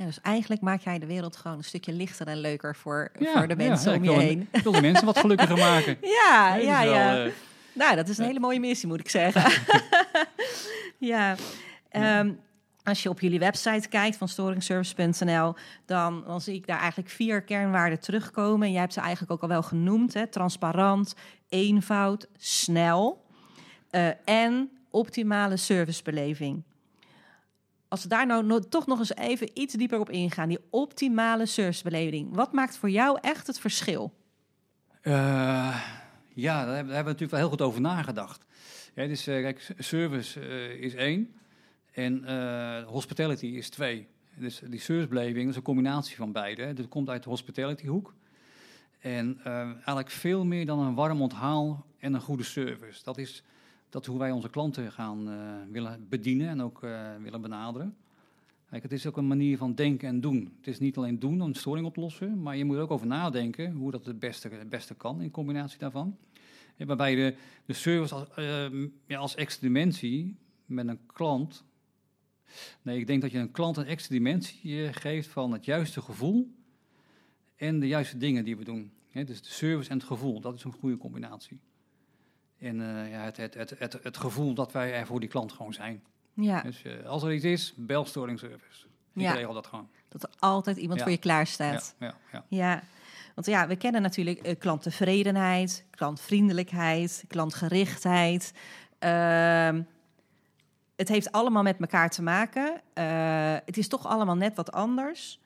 [0.00, 3.32] Ja, dus eigenlijk maak jij de wereld gewoon een stukje lichter en leuker voor, ja,
[3.32, 4.48] voor de mensen ja, om je heen.
[4.52, 5.96] Ik wil de mensen wat gelukkiger maken.
[6.00, 7.24] Ja, Nee, ja, wel, ja.
[7.26, 7.32] uh,
[7.72, 9.62] nou, dat is een hele mooie missie, moet ik zeggen.
[11.12, 11.36] ja.
[12.20, 12.40] Um,
[12.84, 15.54] als je op jullie website kijkt van storingservice.nl,
[15.86, 18.66] dan, dan zie ik daar eigenlijk vier kernwaarden terugkomen.
[18.66, 20.14] En jij hebt ze eigenlijk ook al wel genoemd.
[20.14, 20.26] Hè?
[20.26, 21.14] Transparant,
[21.48, 23.24] eenvoud, snel.
[23.90, 26.62] eh, en optimale servicebeleving.
[27.90, 31.46] Als we daar nou no- toch nog eens even iets dieper op ingaan, die optimale
[31.46, 32.34] servicebeleving.
[32.34, 34.12] Wat maakt voor jou echt het verschil?
[35.00, 35.80] Eh,
[36.34, 38.44] ja, daar hebben, we natuurlijk wel heel goed over nagedacht.
[38.94, 41.34] Ja, dus eh, kijk, service eh, is één
[41.92, 42.24] en
[42.84, 44.08] hospitality is twee.
[44.34, 46.62] Dus die servicebeleving is een combinatie van beide.
[46.62, 46.68] hè.
[46.68, 48.14] Het komt uit de hospitality hoek.
[48.98, 53.04] En eigenlijk veel meer dan een warm onthaal en een goede service.
[53.04, 53.42] Dat is,
[53.90, 57.96] dat hoe wij onze klanten gaan eh, willen bedienen en ook eh, willen benaderen.
[58.70, 60.52] Kijk, het is ook een manier van denken en doen.
[60.56, 63.72] Het is niet alleen doen, een storing oplossen, maar je moet er ook over nadenken
[63.72, 66.16] hoe dat het beste, het beste kan in combinatie daarvan.
[66.76, 67.34] En waarbij de,
[67.66, 71.64] de service als, ehm, ja, als extra dimensie met een klant.
[72.82, 76.00] Nee, ik denk dat je een klant een extra dimensie eh, geeft van het juiste
[76.00, 76.54] gevoel
[77.56, 78.92] en de juiste dingen die we doen.
[79.12, 81.58] Dus de service en het gevoel, dat is een goede combinatie.
[82.60, 85.52] En eh, ja, het, het, het, het, het gevoel dat wij er voor die klant
[85.52, 86.02] gewoon zijn.
[86.34, 88.84] Ja, Dus eh, als er iets is, bel storing service.
[89.14, 89.32] Ik Ja.
[89.32, 89.88] regel dat gewoon.
[90.08, 91.04] dat er altijd iemand Ja.
[91.04, 91.94] voor je klaar staat.
[91.98, 92.82] Ja, ja, ja.
[93.34, 98.52] Want ja, we kennen natuurlijk eh, klanttevredenheid, klantvriendelijkheid, klantgerichtheid.
[98.98, 99.82] Ehm,
[100.96, 102.80] het heeft allemaal met elkaar te maken.
[103.64, 105.40] Het is toch allemaal net wat anders.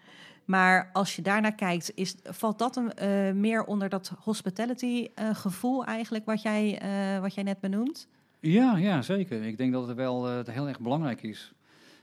[0.45, 6.25] Maar als je daarnaar kijkt, is, valt dat eh, meer onder dat hospitality eh, eigenlijk
[6.25, 8.09] wat jij, eh, wat jij net benoemt?
[8.41, 9.43] Ja, ja, zeker.
[9.43, 11.53] Ik denk dat het wel heel erg belangrijk is.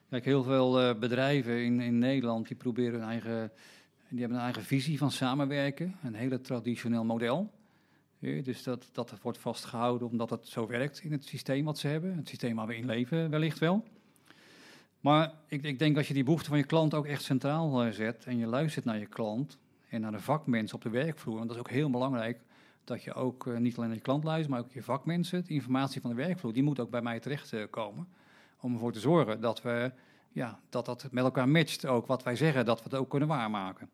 [0.10, 3.52] Kijk, heel veel bedrijven in, in Nederland die proberen hun eigen,
[4.10, 5.96] die hebben een eigen visie van samenwerken.
[6.04, 7.52] Een hele traditioneel model.
[8.20, 12.16] Dus dat, dat wordt vastgehouden omdat het zo werkt in het systeem wat ze hebben.
[12.16, 13.84] Het systeem waar we in leven wellicht wel.
[15.02, 17.92] Maar ik, ik denk als je die behoefte van je klant ook echt centraal eh,
[17.92, 19.58] zet en je luistert naar je klant
[19.90, 22.40] en naar de vakmensen op de werkvloer, want dat is ook heel belangrijk
[22.84, 25.54] dat je ook eh, niet alleen naar je klant luistert, maar ook je vakmensen, de
[25.54, 28.08] informatie van de werkvloer, die moet ook bij mij terechtkomen.
[28.60, 29.92] om ervoor te zorgen dat we
[30.32, 33.28] ja, dat, dat met elkaar matcht ook wat wij zeggen, dat we het ook kunnen
[33.28, 33.90] waarmaken.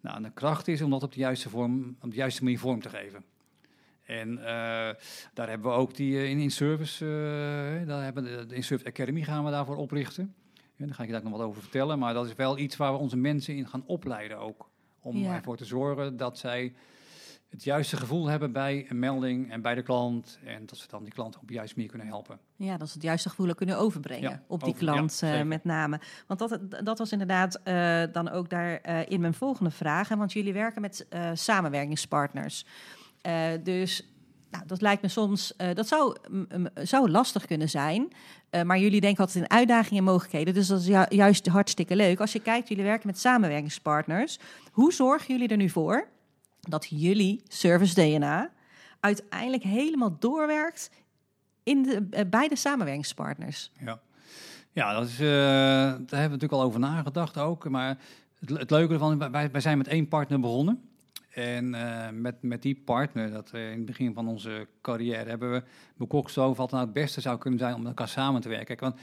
[0.00, 2.58] Nou, en de kracht is om dat op de juiste, vorm, op de juiste manier
[2.58, 3.24] vorm te geven.
[4.18, 4.44] En eh,
[5.34, 8.62] daar hebben we ook die eh, in, in service, eh, daar hebben de, de in
[8.64, 10.34] service academy gaan we daarvoor oprichten.
[10.76, 12.76] Ja, daar ga ik je daar nog wat over vertellen, maar dat is wel iets
[12.76, 14.68] waar we onze mensen in gaan opleiden ook.
[15.02, 15.34] Om Ja.
[15.34, 16.72] ervoor te zorgen dat zij
[17.48, 20.38] het juiste gevoel hebben bij een melding en bij de klant.
[20.44, 22.38] En dat ze dan die klant op de juiste manier kunnen helpen.
[22.56, 25.46] Ja, dat ze het juiste gevoel kunnen overbrengen Ja, op die over- ja, klant zeker.
[25.46, 26.00] met name.
[26.26, 27.60] Want dat, dat was inderdaad
[28.12, 30.08] dan ook daar in mijn volgende vraag.
[30.08, 32.64] hè, Want jullie werken met samenwerkingspartners.
[33.22, 34.04] Eh, dus
[34.50, 36.16] nou, dat lijkt me soms, eh, dat zou,
[36.74, 38.08] zou lastig kunnen zijn.
[38.50, 40.54] Eh, maar jullie denken altijd in uitdagingen en mogelijkheden.
[40.54, 42.20] Dus dat is ju- juist hartstikke leuk.
[42.20, 44.38] Als je kijkt, jullie werken met samenwerkingspartners.
[44.72, 46.08] Hoe zorgen jullie er nu voor
[46.60, 48.50] dat jullie service DNA
[49.00, 50.90] uiteindelijk helemaal doorwerkt
[51.62, 53.72] in de, eh, bij de samenwerkingspartners?
[53.84, 54.00] Ja,
[54.72, 55.28] ja dat is, daar
[55.96, 57.68] hebben we natuurlijk al over nagedacht ook.
[57.68, 57.98] Maar
[58.40, 60.89] het, het leuke ervan, wij, wij zijn met één partner begonnen.
[61.30, 66.06] En eh, met, met die partner, dat in het begin van onze carrière, hebben we
[66.10, 68.76] over wat nou het beste zou kunnen zijn om met elkaar samen te werken.
[68.80, 69.00] Want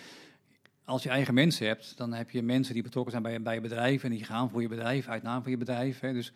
[0.85, 3.61] als je eigen mensen hebt, dan heb je mensen die betrokken zijn bij, bij je
[3.61, 5.99] bedrijf en die gaan voor je bedrijf, uit naam van je bedrijf.
[5.99, 6.13] Hè.
[6.13, 6.33] Dus,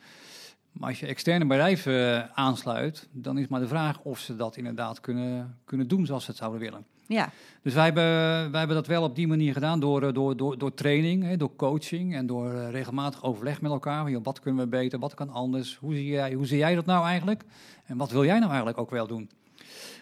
[0.71, 4.57] maar als je externe bedrijven eh, aansluit, dan is maar de vraag of ze dat
[4.57, 6.85] inderdaad kunnen, kunnen doen zoals ze het zouden willen.
[7.11, 7.29] Ja,
[7.61, 8.03] Dus wij hebben,
[8.51, 11.37] wij hebben dat wel op die manier gedaan door, eh, door, door, door training, hè,
[11.37, 14.21] door coaching en door eh, regelmatig overleg met elkaar.
[14.21, 17.05] Wat kunnen we beter, wat kan anders, hoe zie, jij, hoe zie jij dat nou
[17.05, 17.43] eigenlijk?
[17.85, 19.29] En wat wil jij nou eigenlijk ook wel doen?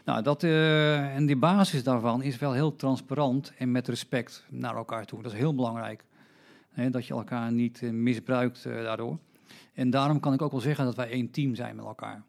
[0.05, 4.75] Nou, dat, eh, en die basis daarvan is wel heel transparant en met respect naar
[4.75, 5.21] elkaar toe.
[5.21, 6.03] Dat is heel belangrijk.
[6.69, 9.17] Hè, dat je elkaar niet misbruikt daardoor.
[9.73, 12.23] En daarom kan ik ook wel zeggen dat wij één team zijn met elkaar.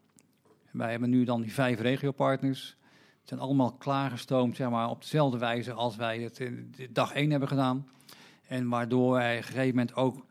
[0.71, 2.75] Wij hebben nu dan die vijf regiopartners.
[3.23, 7.29] Zijn allemaal klaargestoomd zeg maar, op dezelfde wijze als wij het in de dag één
[7.31, 7.87] hebben gedaan.
[8.47, 10.25] En waardoor wij op een gegeven moment ook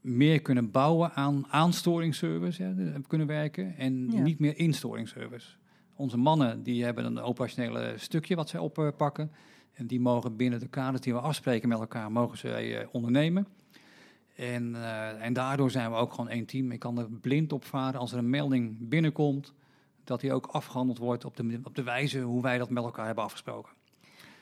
[0.00, 4.20] meer kunnen bouwen aan aanstoringsservice hè, de- kunnen werken en Ja.
[4.22, 5.48] niet meer instoringsservice.
[5.96, 9.30] Onze mannen die hebben een operationele stukje wat zij oppakken.
[9.72, 13.46] En die mogen binnen de kaders die we afspreken met elkaar, mogen ze eh, ondernemen.
[14.36, 16.70] En, eh, en daardoor zijn we ook gewoon één team.
[16.72, 19.52] Ik kan er blind op varen als er een melding binnenkomt,
[20.06, 23.06] dat die ook afgehandeld wordt op de, op de wijze hoe wij dat met elkaar
[23.06, 23.72] hebben afgesproken.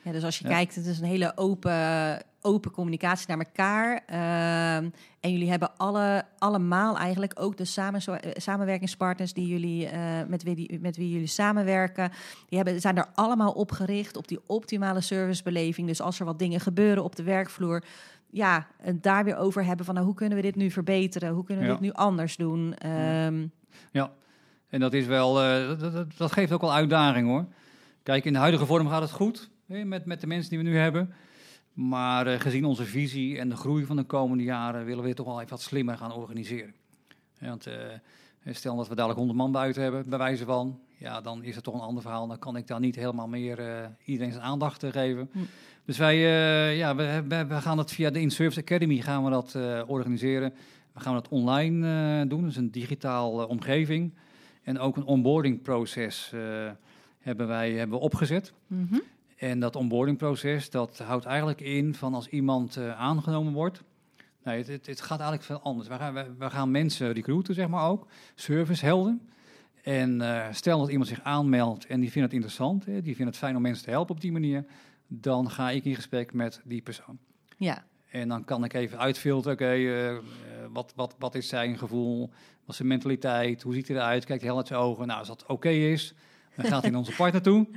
[0.01, 0.53] Ja, dus als je Ja.
[0.53, 4.01] kijkt, het is een hele open, open communicatie naar elkaar.
[4.05, 10.01] Ehm, en jullie hebben alle, allemaal eigenlijk ook de samen, eh, samenwerkingspartners die jullie, eh,
[10.27, 12.11] met, wie die, met wie jullie samenwerken.
[12.47, 15.87] Die hebben, zijn er allemaal op gericht op die optimale servicebeleving.
[15.87, 17.83] Dus als er wat dingen gebeuren op de werkvloer.
[18.29, 21.33] Ja, het daar weer over hebben van nou, hoe kunnen we dit nu verbeteren?
[21.33, 21.75] Hoe kunnen we Ja.
[21.75, 22.73] dit nu anders doen?
[22.75, 23.47] Ehm,
[23.91, 24.11] Ja,
[24.75, 27.45] en dat is wel, eh, dat, dat, dat geeft ook wel uitdaging hoor.
[28.03, 30.65] Kijk, in de huidige vorm gaat het goed hè, met, met de mensen die we
[30.65, 31.13] nu hebben.
[31.73, 35.15] Maar eh, gezien onze visie en de groei van de komende jaren willen we dit
[35.15, 36.73] toch wel even wat slimmer gaan organiseren.
[37.39, 37.73] Ja, want eh,
[38.53, 41.63] stel dat we dadelijk 100 man buiten hebben, bij wijze van, ja, dan is het
[41.63, 42.27] toch een ander verhaal.
[42.27, 45.29] Dan kan ik daar niet helemaal meer iedereen zijn aandacht te geven.
[45.31, 45.39] Hm.
[45.85, 46.17] Dus wij,
[46.75, 49.57] ja, we, we, we gaan dat via de InService Academy gaan we dat
[49.87, 50.53] organiseren.
[50.93, 54.13] We gaan dat online doen, dus een digitaal omgeving.
[54.65, 56.71] En ook een onboarding proces eh,
[57.19, 58.53] hebben wij hebben we opgezet.
[58.67, 58.99] Mhm.
[59.35, 63.83] En dat onboardingproces, dat houdt eigenlijk in van als iemand eh, aangenomen wordt.
[64.43, 65.87] Nee, het, het, het gaat eigenlijk veel anders.
[65.87, 69.21] We gaan, we, we gaan mensen recruiten, zeg maar ook, servicehelden.
[69.83, 73.31] En eh, stel dat iemand zich aanmeldt en die vindt het interessant, hè, die vindt
[73.31, 74.65] het fijn om mensen te helpen op die manier,
[75.07, 77.17] dan ga ik in gesprek met die persoon.
[77.57, 77.85] Ja,
[78.21, 80.21] En dan kan ik even uitfilteren, oké, eh, eh,
[80.71, 84.41] wat, wat, wat is zijn gevoel, wat is zijn mentaliteit, hoe ziet hij eruit, kijkt
[84.41, 85.07] hij hel uit zijn ogen.
[85.07, 86.13] Nou, als dat oké is,
[86.55, 87.67] dan gaat hij naar onze partner toe.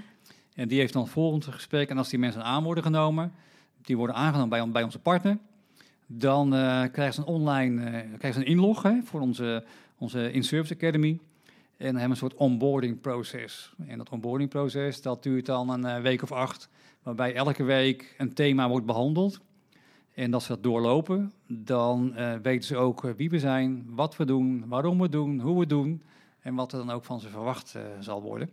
[0.55, 1.89] En die heeft dan het volgende gesprek.
[1.91, 3.33] En als die mensen aan worden genomen,
[3.83, 5.39] die worden aangenomen bij, bij onze partner,
[6.07, 9.65] dan eh, krijgen ze een online eh, krijgen ze een inlog hè, voor onze,
[9.99, 11.09] onze In-Service Academy.
[11.09, 11.19] En
[11.77, 13.73] dan hebben we een soort onboarding proces.
[13.87, 16.69] En dat onboarding proces, dat duurt dan een week of acht,
[17.03, 19.41] waarbij elke week een thema wordt behandeld.
[20.19, 24.17] En als ze dat doorlopen, dan eh, weten ze ook eh, wie we zijn, wat
[24.17, 26.03] we doen, waarom we het doen, hoe we het doen
[26.41, 28.51] en wat er dan ook van ze verwacht eh, zal worden.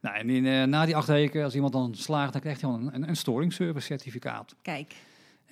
[0.00, 3.08] Nou, en in, na die acht weken, als iemand dan slaagt, dan krijgt hij een,
[3.08, 4.54] een, storingservice certificaat.
[4.62, 4.94] kijk.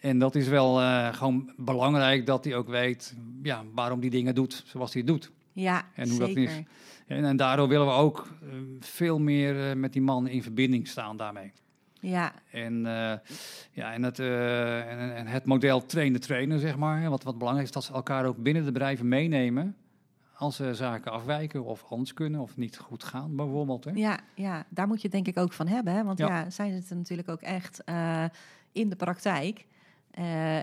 [0.00, 0.76] En dat is wel
[1.12, 5.30] gewoon belangrijk dat hij ook weet ja, waarom die dingen doet zoals hij het doet.
[5.52, 6.42] Ja, En hoe dat zeker.
[6.42, 6.62] is.
[7.06, 8.28] En, en daardoor willen we ook
[8.80, 11.52] veel meer met die man in verbinding staan daarmee.
[12.00, 13.18] Ja, En, eh,
[13.72, 17.10] ja, en, het, eh, en, en het model trainen trainen, zeg maar.
[17.10, 19.76] Wat, wat belangrijk is, dat ze elkaar ook binnen de bedrijven meenemen.
[20.34, 23.84] Als ze zaken afwijken of anders kunnen of niet goed gaan, bijvoorbeeld.
[23.84, 23.90] Hè?
[23.94, 25.92] ja, ja, daar moet je het denk ik ook van hebben.
[25.94, 26.04] Hè?
[26.04, 26.50] Want ja, Ja.
[26.50, 28.24] zij zitten natuurlijk ook echt eh,
[28.72, 29.66] in de praktijk.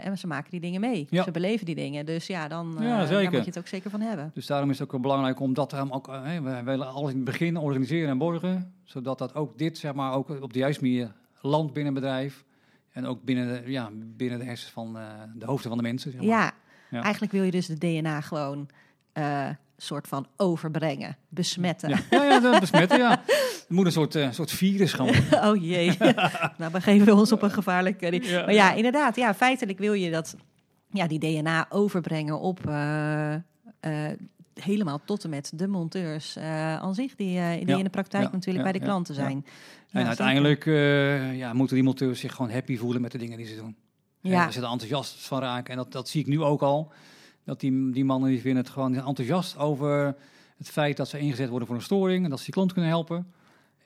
[0.01, 1.07] En ze maken die dingen mee.
[1.09, 1.23] Ja.
[1.23, 2.05] Ze beleven die dingen.
[2.05, 4.31] Dus ja, dan Ja, daar moet je het ook zeker van hebben.
[4.33, 7.15] Dus daarom is het ook wel belangrijk om dat hem ook, we willen alles in
[7.15, 10.83] het begin organiseren en borgen, zodat dat ook dit, zeg maar, ook op de juiste
[10.83, 11.11] manier
[11.45, 12.43] landt binnen bedrijf.
[12.91, 15.03] En ook binnen de, ja, binnen de hersens van eh,
[15.35, 16.11] de hoofden van de mensen.
[16.11, 16.29] Zeg maar.
[16.29, 16.53] Ja,
[16.89, 17.01] Ja.
[17.01, 18.69] eigenlijk wil je dus de DNA gewoon
[19.13, 21.89] eh soort van overbrengen, besmetten.
[21.89, 23.09] Ja, ja, ja dat besmetten, ja.
[23.25, 25.43] Het moet een soort, eh, soort virus gaan worden.
[25.49, 25.97] Oh jee,
[26.57, 28.21] nou begeven we ons op een gevaarlijke...
[28.31, 30.35] Maar ja, inderdaad, ja, feitelijk wil je dat,
[30.91, 32.59] ja, die DNA overbrengen op...
[34.63, 37.89] helemaal tot en met de monteurs eh, aan zich, die, eh, die Ja, in de
[37.89, 39.45] praktijk ja, natuurlijk bij de klanten zijn.
[39.91, 43.47] En uiteindelijk eh, ja, moeten die monteurs zich gewoon happy voelen met de dingen die
[43.47, 43.75] ze doen.
[44.19, 44.45] Ja.
[44.45, 45.71] En ze er enthousiast van raken.
[45.71, 46.91] En dat, dat zie ik nu ook al.
[47.43, 50.15] Dat die, die mannen die vinden het gewoon enthousiast over
[50.57, 52.23] het feit dat ze ingezet worden voor een storing.
[52.23, 53.33] En dat ze die klant kunnen helpen.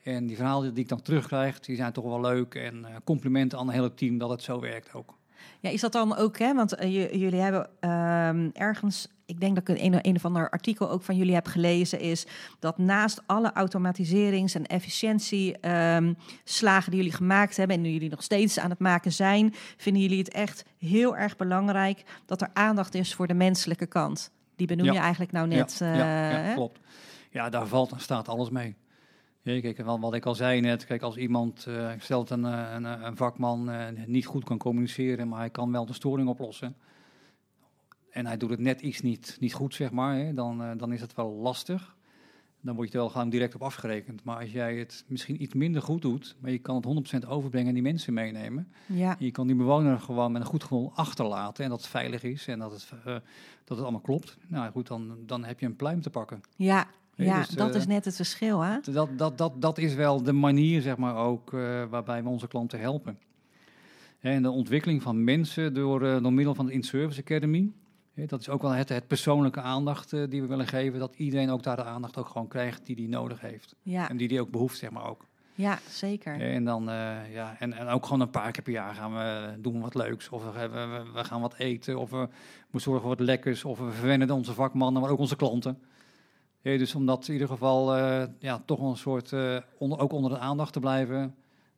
[0.02, 2.54] En die verhalen die ik dan terugkrijg, die zijn toch wel leuk.
[2.54, 5.18] En complimenten aan het hele team dat het zo werkt ook.
[5.60, 6.54] Ja, is dat dan ook, hè?
[6.54, 11.02] Want jullie hebben ehm, ergens, ik denk dat ik een, een of ander artikel ook
[11.02, 12.26] van jullie heb gelezen, is
[12.58, 18.58] dat naast alle automatiserings- en efficiëntieslagen die jullie gemaakt hebben en die jullie nog steeds
[18.58, 23.14] aan het maken zijn, vinden jullie het echt heel erg belangrijk dat er aandacht is
[23.14, 24.30] voor de menselijke kant.
[24.56, 24.92] Die benoem Ja.
[24.92, 25.76] je eigenlijk nou net.
[25.78, 26.04] ja, eh, ja,
[26.38, 26.54] hè?
[26.54, 26.80] klopt.
[27.30, 28.76] Ja, daar valt en staat alles mee.
[29.42, 32.84] Ja, kijk, wat ik al zei net, kijk, als iemand, eh stelt een, eh, een,
[32.84, 36.76] een vakman eh, niet goed kan communiceren, maar hij kan wel de storing oplossen.
[38.10, 40.92] En hij doet het net iets niet, niet goed, zeg maar, hè, dan, eh, dan
[40.92, 41.96] is het wel lastig.
[42.62, 44.24] Dan word je er wel gewoon direct op afgerekend.
[44.24, 47.68] Maar als jij het misschien iets minder goed doet, maar je kan het 100% overbrengen
[47.68, 48.72] en die mensen meenemen.
[48.86, 51.88] Ja, En je kan die bewoner gewoon met een goed gevoel achterlaten en dat het
[51.88, 53.04] veilig is en dat het, eh,
[53.64, 54.36] dat het allemaal klopt.
[54.46, 56.40] Nou goed, dan, dan heb je een pluim te pakken.
[56.56, 58.78] ja, ja dus, dat eh, is net het verschil, hè?
[58.92, 62.48] Dat, dat, dat, dat is wel de manier, zeg maar, ook eh, waarbij we onze
[62.48, 63.18] klanten helpen.
[64.20, 67.72] En de ontwikkeling van mensen door, eh, door middel van de In-Service Academy.
[68.26, 70.98] Dat is ook wel het, het persoonlijke aandacht eh, die we willen geven.
[70.98, 73.74] Dat iedereen ook daar de aandacht ook gewoon krijgt die die nodig heeft.
[73.82, 75.26] Ja, En die die ook behoeft, zeg maar ook.
[75.54, 76.40] ja zeker.
[76.40, 79.60] En, dan, eh, ja, en, en ook gewoon een paar keer per jaar gaan we
[79.60, 80.28] doen wat leuks.
[80.28, 80.68] Of we,
[81.14, 81.98] we, gaan wat eten.
[81.98, 82.28] Of we,
[82.72, 83.64] zorgen voor wat lekkers.
[83.64, 85.78] Of we verwennen onze vakmannen, maar ook onze klanten.
[86.62, 90.12] Ja, dus om dat in ieder geval eh, ja, toch een soort, eh, onder, ook
[90.12, 91.34] onder de aandacht te blijven.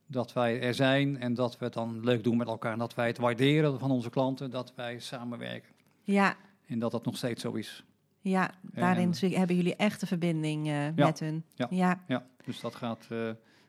[0.07, 2.73] Dat wij er zijn en dat we het dan leuk doen met elkaar.
[2.73, 5.72] En dat wij het waarderen van onze klanten, dat wij samenwerken.
[6.03, 6.37] Ja,
[6.67, 7.85] En dat dat nog steeds zo is.
[8.21, 11.45] ja daarin En- hebben jullie echt een verbinding eh, Ja, met hun.
[11.55, 11.67] ja.
[11.71, 12.03] ja.
[12.09, 13.19] Ja, dus dat gaat, eh,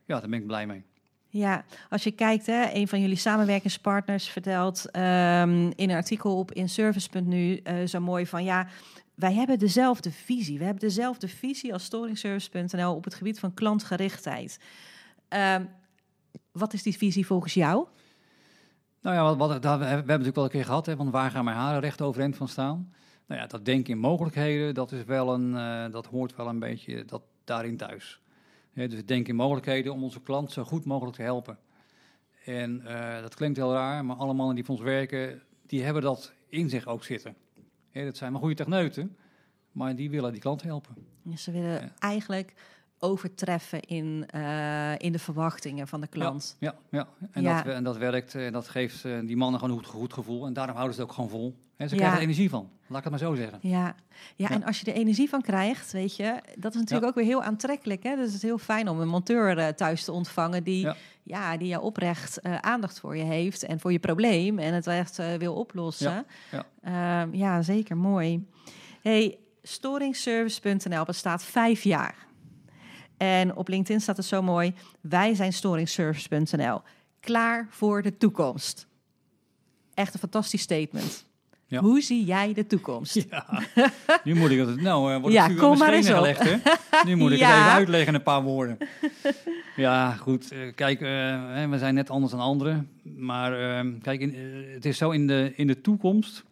[0.05, 0.83] ja, daar ben ik blij mee.
[1.27, 6.51] Ja, als je kijkt, hè, een van jullie samenwerkingspartners vertelt ehm, in een artikel op
[6.51, 8.67] inservice.nu eh zo mooi van ja,
[9.15, 10.57] wij hebben dezelfde visie.
[10.57, 14.59] We hebben dezelfde visie als storingservice.nl op het gebied van klantgerichtheid.
[15.27, 15.65] ehm,
[16.51, 17.87] wat is die visie volgens jou?
[19.03, 21.31] Nou ja, wat, wat, daar, we hebben natuurlijk wel een keer gehad, hè, van waar
[21.31, 22.93] gaan mijn haren recht overeind van staan?
[23.25, 26.59] Nou ja, dat denken in mogelijkheden, dat, is wel een, eh, dat hoort wel een
[26.59, 28.21] beetje dat, daarin thuis.
[28.73, 31.57] Dus denken in mogelijkheden om onze klant zo goed mogelijk te helpen.
[32.45, 36.01] En eh, dat klinkt heel raar, maar alle mannen die voor ons werken, die hebben
[36.01, 37.35] dat in zich ook zitten.
[37.91, 39.17] Dat zijn maar goede techneuten,
[39.71, 40.95] maar die willen die klant helpen.
[41.35, 41.91] Ze willen Ja.
[41.99, 42.53] eigenlijk
[43.03, 46.55] overtreffen in, eh, in de verwachtingen van de klant.
[46.59, 47.07] Ja, ja.
[47.31, 47.61] En, Ja.
[47.63, 50.45] Dat, en dat werkt en dat geeft eh, die mannen gewoon een goed, goed gevoel.
[50.45, 51.55] En daarom houden ze het ook gewoon vol.
[51.77, 53.59] En ze krijgen er energie van, laat ik het maar zo zeggen.
[53.61, 53.95] Ja.
[54.35, 57.25] Ja, en als je er energie van krijgt, weet je, dat is natuurlijk ook weer
[57.25, 58.03] heel aantrekkelijk.
[58.03, 58.15] Hè?
[58.15, 60.87] Dus het is heel fijn om een monteur eh, thuis te ontvangen die,
[61.23, 61.57] ja.
[61.57, 65.19] Die jou oprecht eh, aandacht voor je heeft en voor je probleem en het echt
[65.19, 66.25] eh, wil oplossen.
[66.51, 68.47] Ja, Ehm, ja zeker mooi.
[69.01, 72.15] Hey, storingservice.nl bestaat vijf jaar.
[73.23, 76.81] En op LinkedIn staat het zo mooi: wij zijn storingservice.nl.
[77.19, 78.87] Klaar voor de toekomst.
[79.93, 81.25] Echt een fantastisch statement.
[81.65, 81.81] Ja.
[81.81, 83.25] Hoe zie jij de toekomst?
[83.29, 83.61] Ja,
[84.23, 84.81] nu moet ik het.
[84.81, 86.55] Nou, eh, wordt Ja, het vuur kom maar eens gelegd, hè?
[87.05, 87.47] Nu moet ik Ja.
[87.49, 88.77] het even uitleggen in een paar woorden.
[89.75, 90.51] Ja, goed.
[90.51, 92.89] eh, kijk, eh, we zijn net anders dan anderen.
[93.03, 94.35] Maar eh, kijk, in,
[94.73, 96.43] het is zo in de, in de toekomst.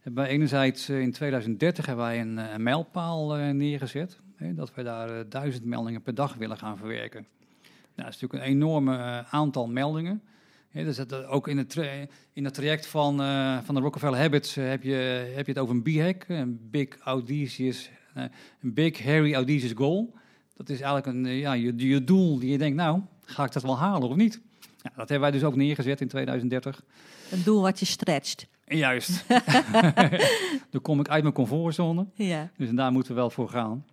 [0.00, 4.18] Hebben wij enerzijds in 2030 hebben wij een, een mijlpaal neergezet.
[4.42, 7.26] Hè, dat wij daar eh, duizend meldingen per dag willen gaan verwerken.
[7.62, 10.22] Nou, dat is natuurlijk een enorme eh, aantal meldingen.
[10.68, 14.18] Hè, dus dat, ook in het, tra- in het traject van, eh, van de Rockefeller
[14.18, 19.34] Habits heb, je, heb je het over een BHAG, een Big Audacious, een Big Hairy
[19.34, 20.14] Audacious Goal.
[20.56, 23.62] Dat is eigenlijk een, ja, je, je doel die je denkt, nou, ga ik dat
[23.62, 24.40] wel halen of niet?
[24.60, 26.82] Ja, dat hebben wij dus ook neergezet in 2030.
[27.30, 28.46] Een doel wat je stretcht.
[28.64, 29.24] Juist,
[30.70, 32.06] dan kom ik uit mijn comfortzone.
[32.14, 32.50] Ja.
[32.56, 33.84] Dus daar moeten we wel voor gaan.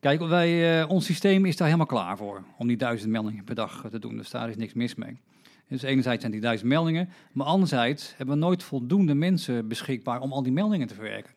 [0.00, 3.54] Kijk, wij, eh, ons systeem is daar helemaal klaar voor om die duizend meldingen per
[3.54, 4.16] dag te doen.
[4.16, 5.18] Dus daar is niks mis mee.
[5.68, 10.32] Dus enerzijds zijn die duizend meldingen, maar anderzijds hebben we nooit voldoende mensen beschikbaar om
[10.32, 11.32] al die meldingen te verwerken.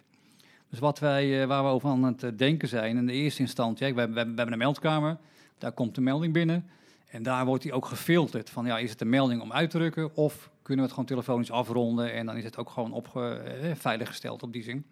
[0.70, 3.41] Dus wat wij, eh, waar we over aan het eh, denken zijn, in de eerste
[3.41, 5.18] instantie, ja, we, hebben, we hebben een meldkamer,
[5.57, 6.66] daar komt de melding binnen.
[7.12, 9.78] En daar wordt die ook gefilterd van, ja, is het een melding om uit te
[9.78, 13.34] drukken of kunnen we het gewoon telefonisch afronden en dan is het ook gewoon opge,
[13.34, 14.86] eh, veiliggesteld op die zin.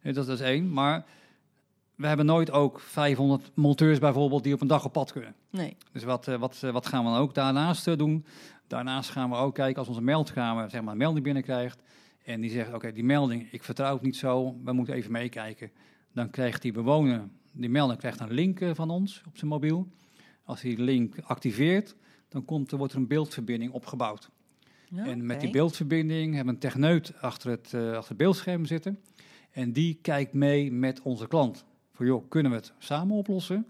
[0.00, 1.04] Eh, dat, dat is één, maar
[1.96, 5.34] we hebben nooit ook 500 monteurs bijvoorbeeld die op een dag op pad kunnen.
[5.50, 5.76] Nee.
[5.92, 8.24] Dus wat, eh, wat, eh, wat gaan we dan ook daarnaast eh, doen?
[8.66, 11.82] Daarnaast gaan we ook kijken als onze meldkamer zeg maar, een melding binnenkrijgt.
[12.24, 15.70] En die zegt, oké, die melding, ik vertrouw het niet zo, we moeten even meekijken.
[16.12, 19.88] Dan krijgt die bewoner, die melder krijgt een link van ons op zijn mobiel.
[20.44, 21.96] Als hij die link activeert,
[22.28, 24.30] dan komt, er wordt er een beeldverbinding opgebouwd.
[24.94, 28.98] En met die beeldverbinding hebben we een techneut achter het, achter het beeldscherm zitten.
[29.50, 31.64] En die kijkt mee met onze klant.
[32.06, 33.66] Joh, kunnen we het samen oplossen?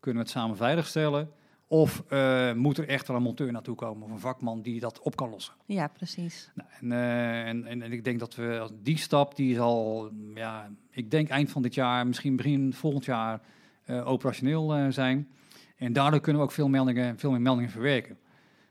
[0.00, 1.30] Kunnen we het samen veiligstellen?
[1.66, 5.00] Of eh, moet er echt wel een monteur naartoe komen of een vakman die dat
[5.00, 5.54] op kan lossen?
[5.66, 6.50] Ja, precies.
[6.54, 10.70] Nou, en, eh, en, en, en ik denk dat we die stap, die zal, ja,
[10.90, 13.40] ik denk eind van dit jaar, misschien begin volgend jaar
[13.84, 15.28] eh, operationeel zijn.
[15.76, 18.18] En daardoor kunnen we ook veel, meldingen, veel meer meldingen verwerken.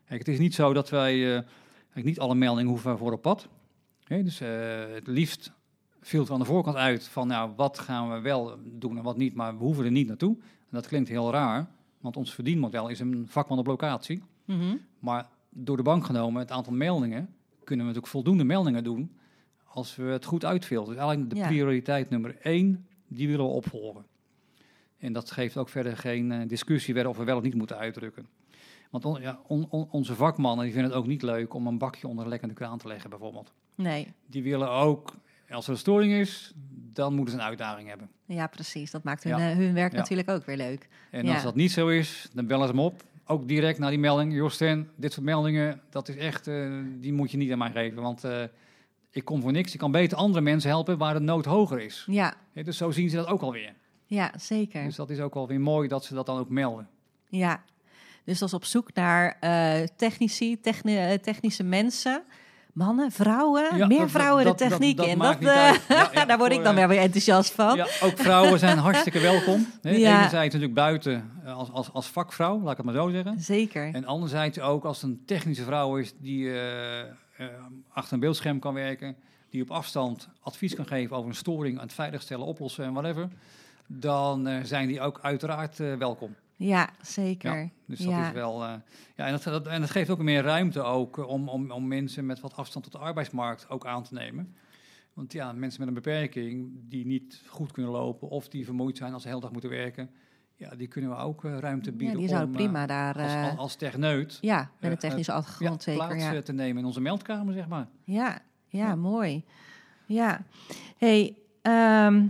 [0.06, 1.44] Kijk, het is niet zo dat wij,
[1.94, 3.48] niet alle meldingen hoeven voor op pad.
[4.08, 4.40] Dus
[4.94, 5.52] het liefst
[6.02, 9.34] filteren aan de voorkant uit van, nou, wat gaan we wel doen en wat niet,
[9.34, 10.36] maar we hoeven er niet naartoe.
[10.40, 10.46] En
[10.76, 11.68] dat klinkt heel raar,
[12.02, 14.24] want ons verdienmodel is een vakman op locatie.
[14.46, 14.76] Mhm.
[15.00, 17.22] Maar door de bank genomen, het aantal meldingen,
[17.64, 19.12] kunnen we natuurlijk voldoende meldingen doen
[19.66, 20.96] als we het goed uitfilteren.
[20.96, 21.48] Dus eigenlijk de Ja.
[21.48, 24.06] prioriteit nummer één, die willen we opvolgen.
[24.98, 27.78] En dat geeft ook verder geen eh, discussie verder of we wel of niet moeten
[27.78, 28.28] uitdrukken.
[28.90, 31.78] Want on- ja, on- on- onze vakmannen die vinden het ook niet leuk om een
[31.78, 33.54] bakje onder een lekkende kraan te leggen bijvoorbeeld.
[33.76, 34.14] Nee.
[34.26, 35.16] Die willen ook,
[35.52, 36.54] als er een storing is,
[36.94, 38.10] dan moeten ze een uitdaging hebben.
[38.26, 38.92] Ja, precies.
[38.92, 39.50] Dat maakt hun, Ja.
[39.50, 39.98] eh, hun werk Ja.
[39.98, 40.88] natuurlijk ook weer leuk.
[41.12, 43.04] En als dat niet zo is, dan bellen ze hem op.
[43.26, 44.34] Ook direct naar die melding.
[44.34, 48.02] Josten, dit soort meldingen, dat is echt, eh, die moet je niet aan mij geven.
[48.02, 48.44] Want eh,
[49.12, 49.74] ik kom voor niks.
[49.74, 52.06] Ik kan beter andere mensen helpen waar de nood hoger is.
[52.10, 53.74] Ja, dus zo zien ze dat ook alweer.
[54.06, 54.84] ja zeker.
[54.84, 56.88] Dus dat is ook alweer mooi dat ze dat dan ook melden.
[57.28, 57.64] Ja,
[58.24, 59.40] dus dat is op zoek naar
[59.96, 62.24] technici, techni- technische mensen.
[62.74, 65.18] Mannen, vrouwen, Ja, meer dat- vrouwen dat- de techniek dat in.
[65.20, 65.74] Dat, eh.
[66.14, 67.76] Ja, daar word ik dan eh, weer weer enthousiast van.
[67.76, 69.68] Ja, ook vrouwen zijn hartstikke welkom.
[69.82, 69.90] Hè.
[69.90, 73.40] Enerzijds natuurlijk buiten eh, als, als, als vakvrouw, laat ik het maar zo zeggen.
[73.40, 73.94] Zeker.
[73.94, 76.52] En anderzijds ook als het een technische vrouw is die
[77.94, 79.16] achter een beeldscherm kan werken,
[79.50, 83.28] die op afstand advies kan geven over een storing, aan het veiligstellen, oplossen en whatever,
[83.88, 86.36] dan zijn die ook uiteraard welkom.
[86.68, 87.70] Ja, zeker.
[87.86, 88.28] Dus dat Ja.
[88.28, 88.64] is wel.
[88.64, 88.74] eh,
[89.16, 91.88] ja, en dat, dat, en dat geeft ook meer ruimte ook eh, om, om, om
[91.88, 94.56] mensen met wat afstand tot de arbeidsmarkt ook aan te nemen.
[95.14, 99.14] Want ja, mensen met een beperking die niet goed kunnen lopen of die vermoeid zijn
[99.14, 100.10] als ze de hele dag moeten werken,
[100.56, 103.18] ja, die kunnen we ook eh, ruimte bieden Ja, die zouden om, eh, prima daar...
[103.22, 106.08] als, als, als techneut ja, met een technische ja, achtergrond zeker.
[106.08, 106.42] plaats Ja.
[106.42, 107.88] te nemen in onze meldkamer, zeg maar.
[108.04, 108.96] Ja, ja, Ja.
[108.96, 109.44] mooi.
[110.06, 110.42] Ja.
[110.98, 112.26] Hey, ehm,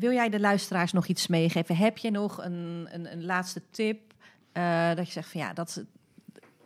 [0.00, 1.76] wil jij de luisteraars nog iets meegeven?
[1.76, 4.10] Heb je nog een, een, een laatste tip?
[4.52, 5.84] eh, dat je zegt van ja, dat,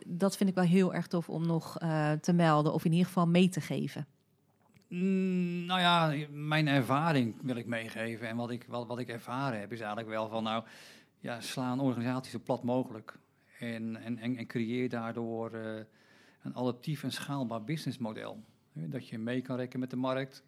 [0.05, 3.07] dat vind ik wel heel erg tof om nog eh, te melden of in ieder
[3.07, 4.07] geval mee te geven.
[4.87, 8.27] Mm, nou ja, mijn ervaring wil ik meegeven.
[8.27, 10.63] En wat ik, wat, wat ik ervaren heb, is eigenlijk wel van, nou,
[11.19, 13.17] ja, sla een organisatie zo plat mogelijk.
[13.59, 15.83] En, en, en, creëer daardoor eh,
[16.41, 18.43] een adaptief en schaalbaar businessmodel.
[18.73, 20.43] Dat je mee kan rekken met de markt,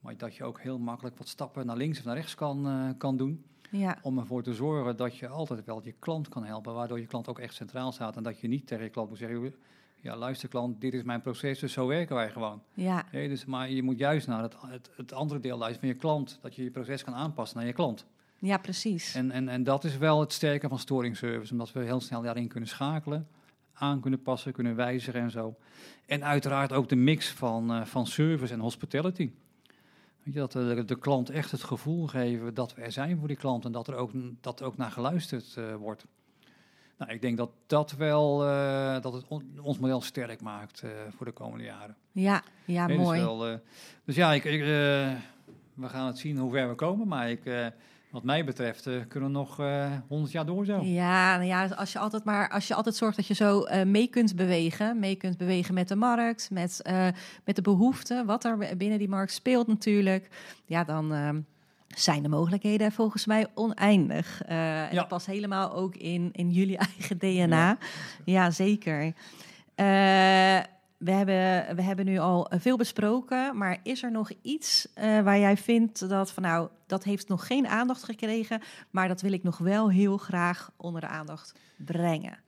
[0.00, 2.88] maar dat je ook heel makkelijk wat stappen naar links of naar rechts kan, eh,
[2.98, 3.44] kan doen.
[3.70, 7.06] Ja, Om ervoor te zorgen dat je altijd wel je klant kan helpen, waardoor je
[7.06, 8.16] klant ook echt centraal staat.
[8.16, 9.54] En dat je niet tegen je klant moet zeggen,
[10.00, 12.62] ja, luister klant, dit is mijn proces, dus zo werken wij gewoon.
[12.74, 16.00] ja, dus, maar je moet juist naar het, het, het andere deel luisteren van je
[16.00, 16.38] klant.
[16.42, 18.06] Dat je je proces kan aanpassen naar je klant.
[18.38, 19.14] ja, precies.
[19.14, 21.52] En, en, en dat is wel het sterke van storing service.
[21.52, 23.28] Omdat we heel snel daarin kunnen schakelen.
[23.72, 25.56] Aan kunnen passen, kunnen wijzigen en zo.
[26.06, 29.30] En uiteraard ook de mix van, eh, van service en hospitality.
[30.28, 33.28] Weet je, dat we de, klant echt het gevoel geven dat we er zijn voor
[33.28, 33.64] die klant.
[33.64, 34.10] En dat er ook,
[34.40, 36.06] dat er ook naar geluisterd eh, wordt.
[36.98, 40.90] Nou, ik denk dat dat wel eh, dat het on- ons model sterk maakt eh,
[41.16, 41.96] voor de komende jaren.
[42.12, 43.20] Ja, ja, Nee, dus mooi.
[43.20, 43.54] wel, eh,
[44.04, 44.60] dus ja, ik, ik,
[45.74, 47.08] we gaan het zien hoe ver we komen.
[47.08, 47.42] Maar ik,
[48.10, 50.80] wat mij betreft eh, kunnen we nog eh 100 jaar door zo.
[50.82, 53.86] Ja, nou ja, als je altijd maar als je altijd zorgt dat je zo eh,
[53.86, 56.82] mee kunt bewegen, mee kunt bewegen met de markt, met,
[57.44, 60.28] met de behoeften, wat er binnen die markt speelt natuurlijk,
[60.66, 61.40] ja, dan ehm,
[61.88, 64.42] zijn de mogelijkheden volgens mij oneindig.
[64.42, 65.00] Eh, en Ja.
[65.00, 67.78] dat past helemaal ook in, in jullie eigen DNA.
[68.24, 69.12] Ja, zeker.
[70.98, 75.20] Eh, we hebben, we hebben nu al veel besproken, maar is er nog iets eh,
[75.20, 79.32] waar jij vindt dat van nou, dat heeft nog geen aandacht gekregen, maar dat wil
[79.32, 82.38] ik nog wel heel graag onder de aandacht brengen?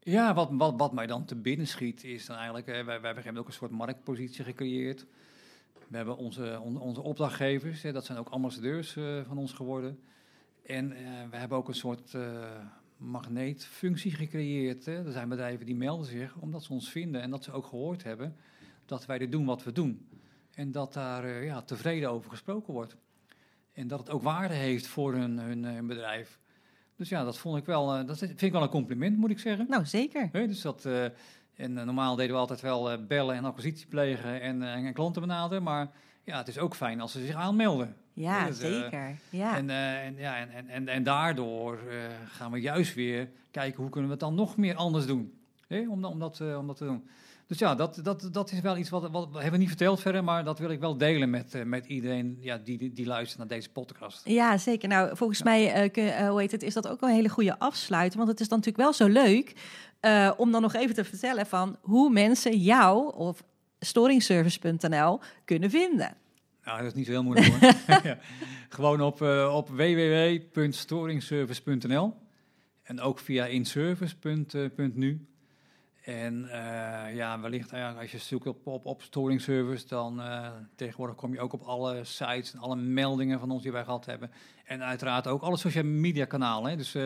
[0.00, 3.12] Ja, wat, wat, wat mij dan te binnen schiet is dan eigenlijk, eh, wij, wij
[3.14, 5.06] hebben ook een soort marktpositie gecreëerd.
[5.88, 9.98] We hebben onze, on- onze opdrachtgevers, hè, dat zijn ook ambassadeurs eh, van ons geworden.
[10.66, 12.22] En eh, we hebben ook een soort eh,
[12.98, 14.84] magneetfunctie gecreëerd.
[14.84, 15.04] Hè.
[15.04, 18.02] Er zijn bedrijven die melden zich omdat ze ons vinden en dat ze ook gehoord
[18.02, 18.36] hebben
[18.86, 20.08] dat wij dit doen wat we doen.
[20.54, 22.96] En dat daar eh, ja, tevreden over gesproken wordt.
[23.72, 26.40] En dat het ook waarde heeft voor hun, hun, hun bedrijf.
[26.96, 29.38] Dus ja, dat vond ik wel, eh, dat vind ik wel een compliment, moet ik
[29.38, 29.66] zeggen.
[29.68, 30.30] Nou, zeker.
[30.32, 31.06] Dus dat, eh,
[31.58, 34.92] en eh, normaal deden we altijd wel eh, bellen en acquisitie plegen en, eh, en
[34.92, 35.62] klanten benaderen.
[35.62, 35.90] Maar
[36.24, 37.96] ja, het is ook fijn als ze zich aanmelden.
[38.18, 39.16] Ja, dus, eh, zeker.
[39.30, 39.56] Ja.
[39.56, 41.96] En, eh, en, ja, en, en, en, en daardoor eh,
[42.28, 45.32] gaan we juist weer kijken hoe kunnen we het dan nog meer anders doen.
[45.66, 47.08] Hè, om, om, dat, om dat te doen.
[47.46, 50.24] Dus ja, dat, dat, dat is wel iets wat, wat hebben we niet verteld verder,
[50.24, 53.48] maar dat wil ik wel delen met, met iedereen ja, die, die, die luistert naar
[53.48, 54.28] deze podcast.
[54.28, 54.88] Ja, zeker.
[54.88, 58.16] Nou, volgens mij kun- hoe heet het, is dat ook een hele goede afsluiting.
[58.16, 59.52] Want het is dan natuurlijk wel zo leuk
[60.36, 63.42] om dan nog even te vertellen van hoe mensen jou of
[63.80, 66.16] storingservice.nl kunnen vinden.
[66.68, 67.72] Nou, dat is niet zo heel moeilijk hoor.
[68.10, 68.18] Ja.
[68.68, 72.14] Gewoon op, eh, op www.storingservice.nl
[72.82, 75.26] en ook via inservice.nu.
[76.04, 81.16] En eh, ja, wellicht als je zoekt op, op, op Storing Service, dan eh, tegenwoordig
[81.16, 84.30] kom je ook op alle sites en alle meldingen van ons die wij gehad hebben.
[84.64, 86.70] En uiteraard ook alle social media kanalen.
[86.70, 86.76] Hè.
[86.76, 86.96] Dus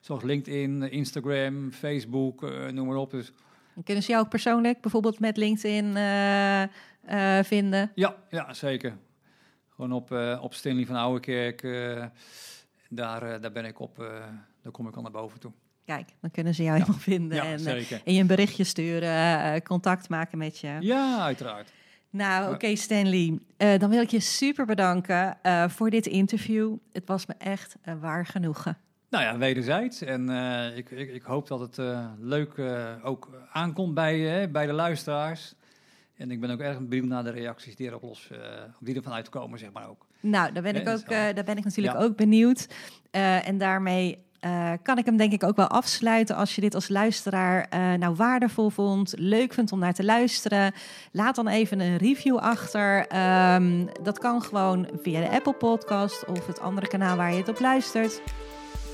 [0.00, 3.10] zoals LinkedIn, Instagram, Facebook, noem maar op.
[3.10, 3.32] Dus
[3.84, 5.96] kunnen ze jou ook persoonlijk bijvoorbeeld met LinkedIn
[7.44, 7.92] vinden.
[7.94, 8.96] Ja, ja zeker.
[9.74, 11.62] Gewoon op, eh, op Stanley van Ouwekerk.
[11.62, 12.04] eh,
[12.88, 13.96] daar, eh, daar ben ik op.
[14.62, 15.52] daar kom ik al naar boven toe.
[15.84, 18.02] Kijk, dan kunnen ze jou helemaal vinden Ja, en, zeker.
[18.04, 20.76] en je een berichtje sturen, contact maken met je.
[20.80, 21.72] Ja, uiteraard.
[22.10, 25.38] Nou, oké Stanley, dan wil ik je super bedanken
[25.70, 26.76] voor dit interview.
[26.92, 28.76] Het was me echt een waar genoegen.
[29.10, 30.02] Nou ja, wederzijds.
[30.02, 30.28] En
[30.76, 31.76] ik, ik, ik hoop dat het
[32.18, 32.58] leuk
[33.02, 35.54] ook aankomt bij, bij de luisteraars.
[36.22, 38.38] En ik ben ook erg benieuwd naar de reacties die erop los, eh,
[38.80, 40.06] die er vanuit komen, zeg maar ook.
[40.20, 42.04] Nou, daar ben, ik, dat ook, eh, daar ben ik natuurlijk Ja.
[42.04, 42.68] ook benieuwd.
[43.10, 44.18] Eh, en daarmee
[44.82, 46.36] kan ik hem denk ik ook wel afsluiten.
[46.36, 47.66] Als je dit als luisteraar
[47.98, 50.72] nou waardevol vond, leuk vindt om naar te luisteren,
[51.12, 53.06] laat dan even een review achter.
[53.06, 57.48] Ehm, dat kan gewoon via de Apple Podcast of het andere kanaal waar je het
[57.48, 58.22] op luistert.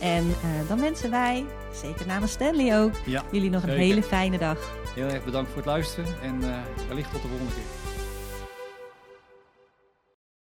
[0.01, 4.39] En eh, dan wensen wij, zeker namens Stanley ook, Ja, jullie nog een hele fijne
[4.39, 4.59] dag.
[4.95, 6.07] heel erg bedankt voor het luisteren.
[6.23, 6.57] En eh,
[6.89, 7.88] wellicht tot de volgende keer.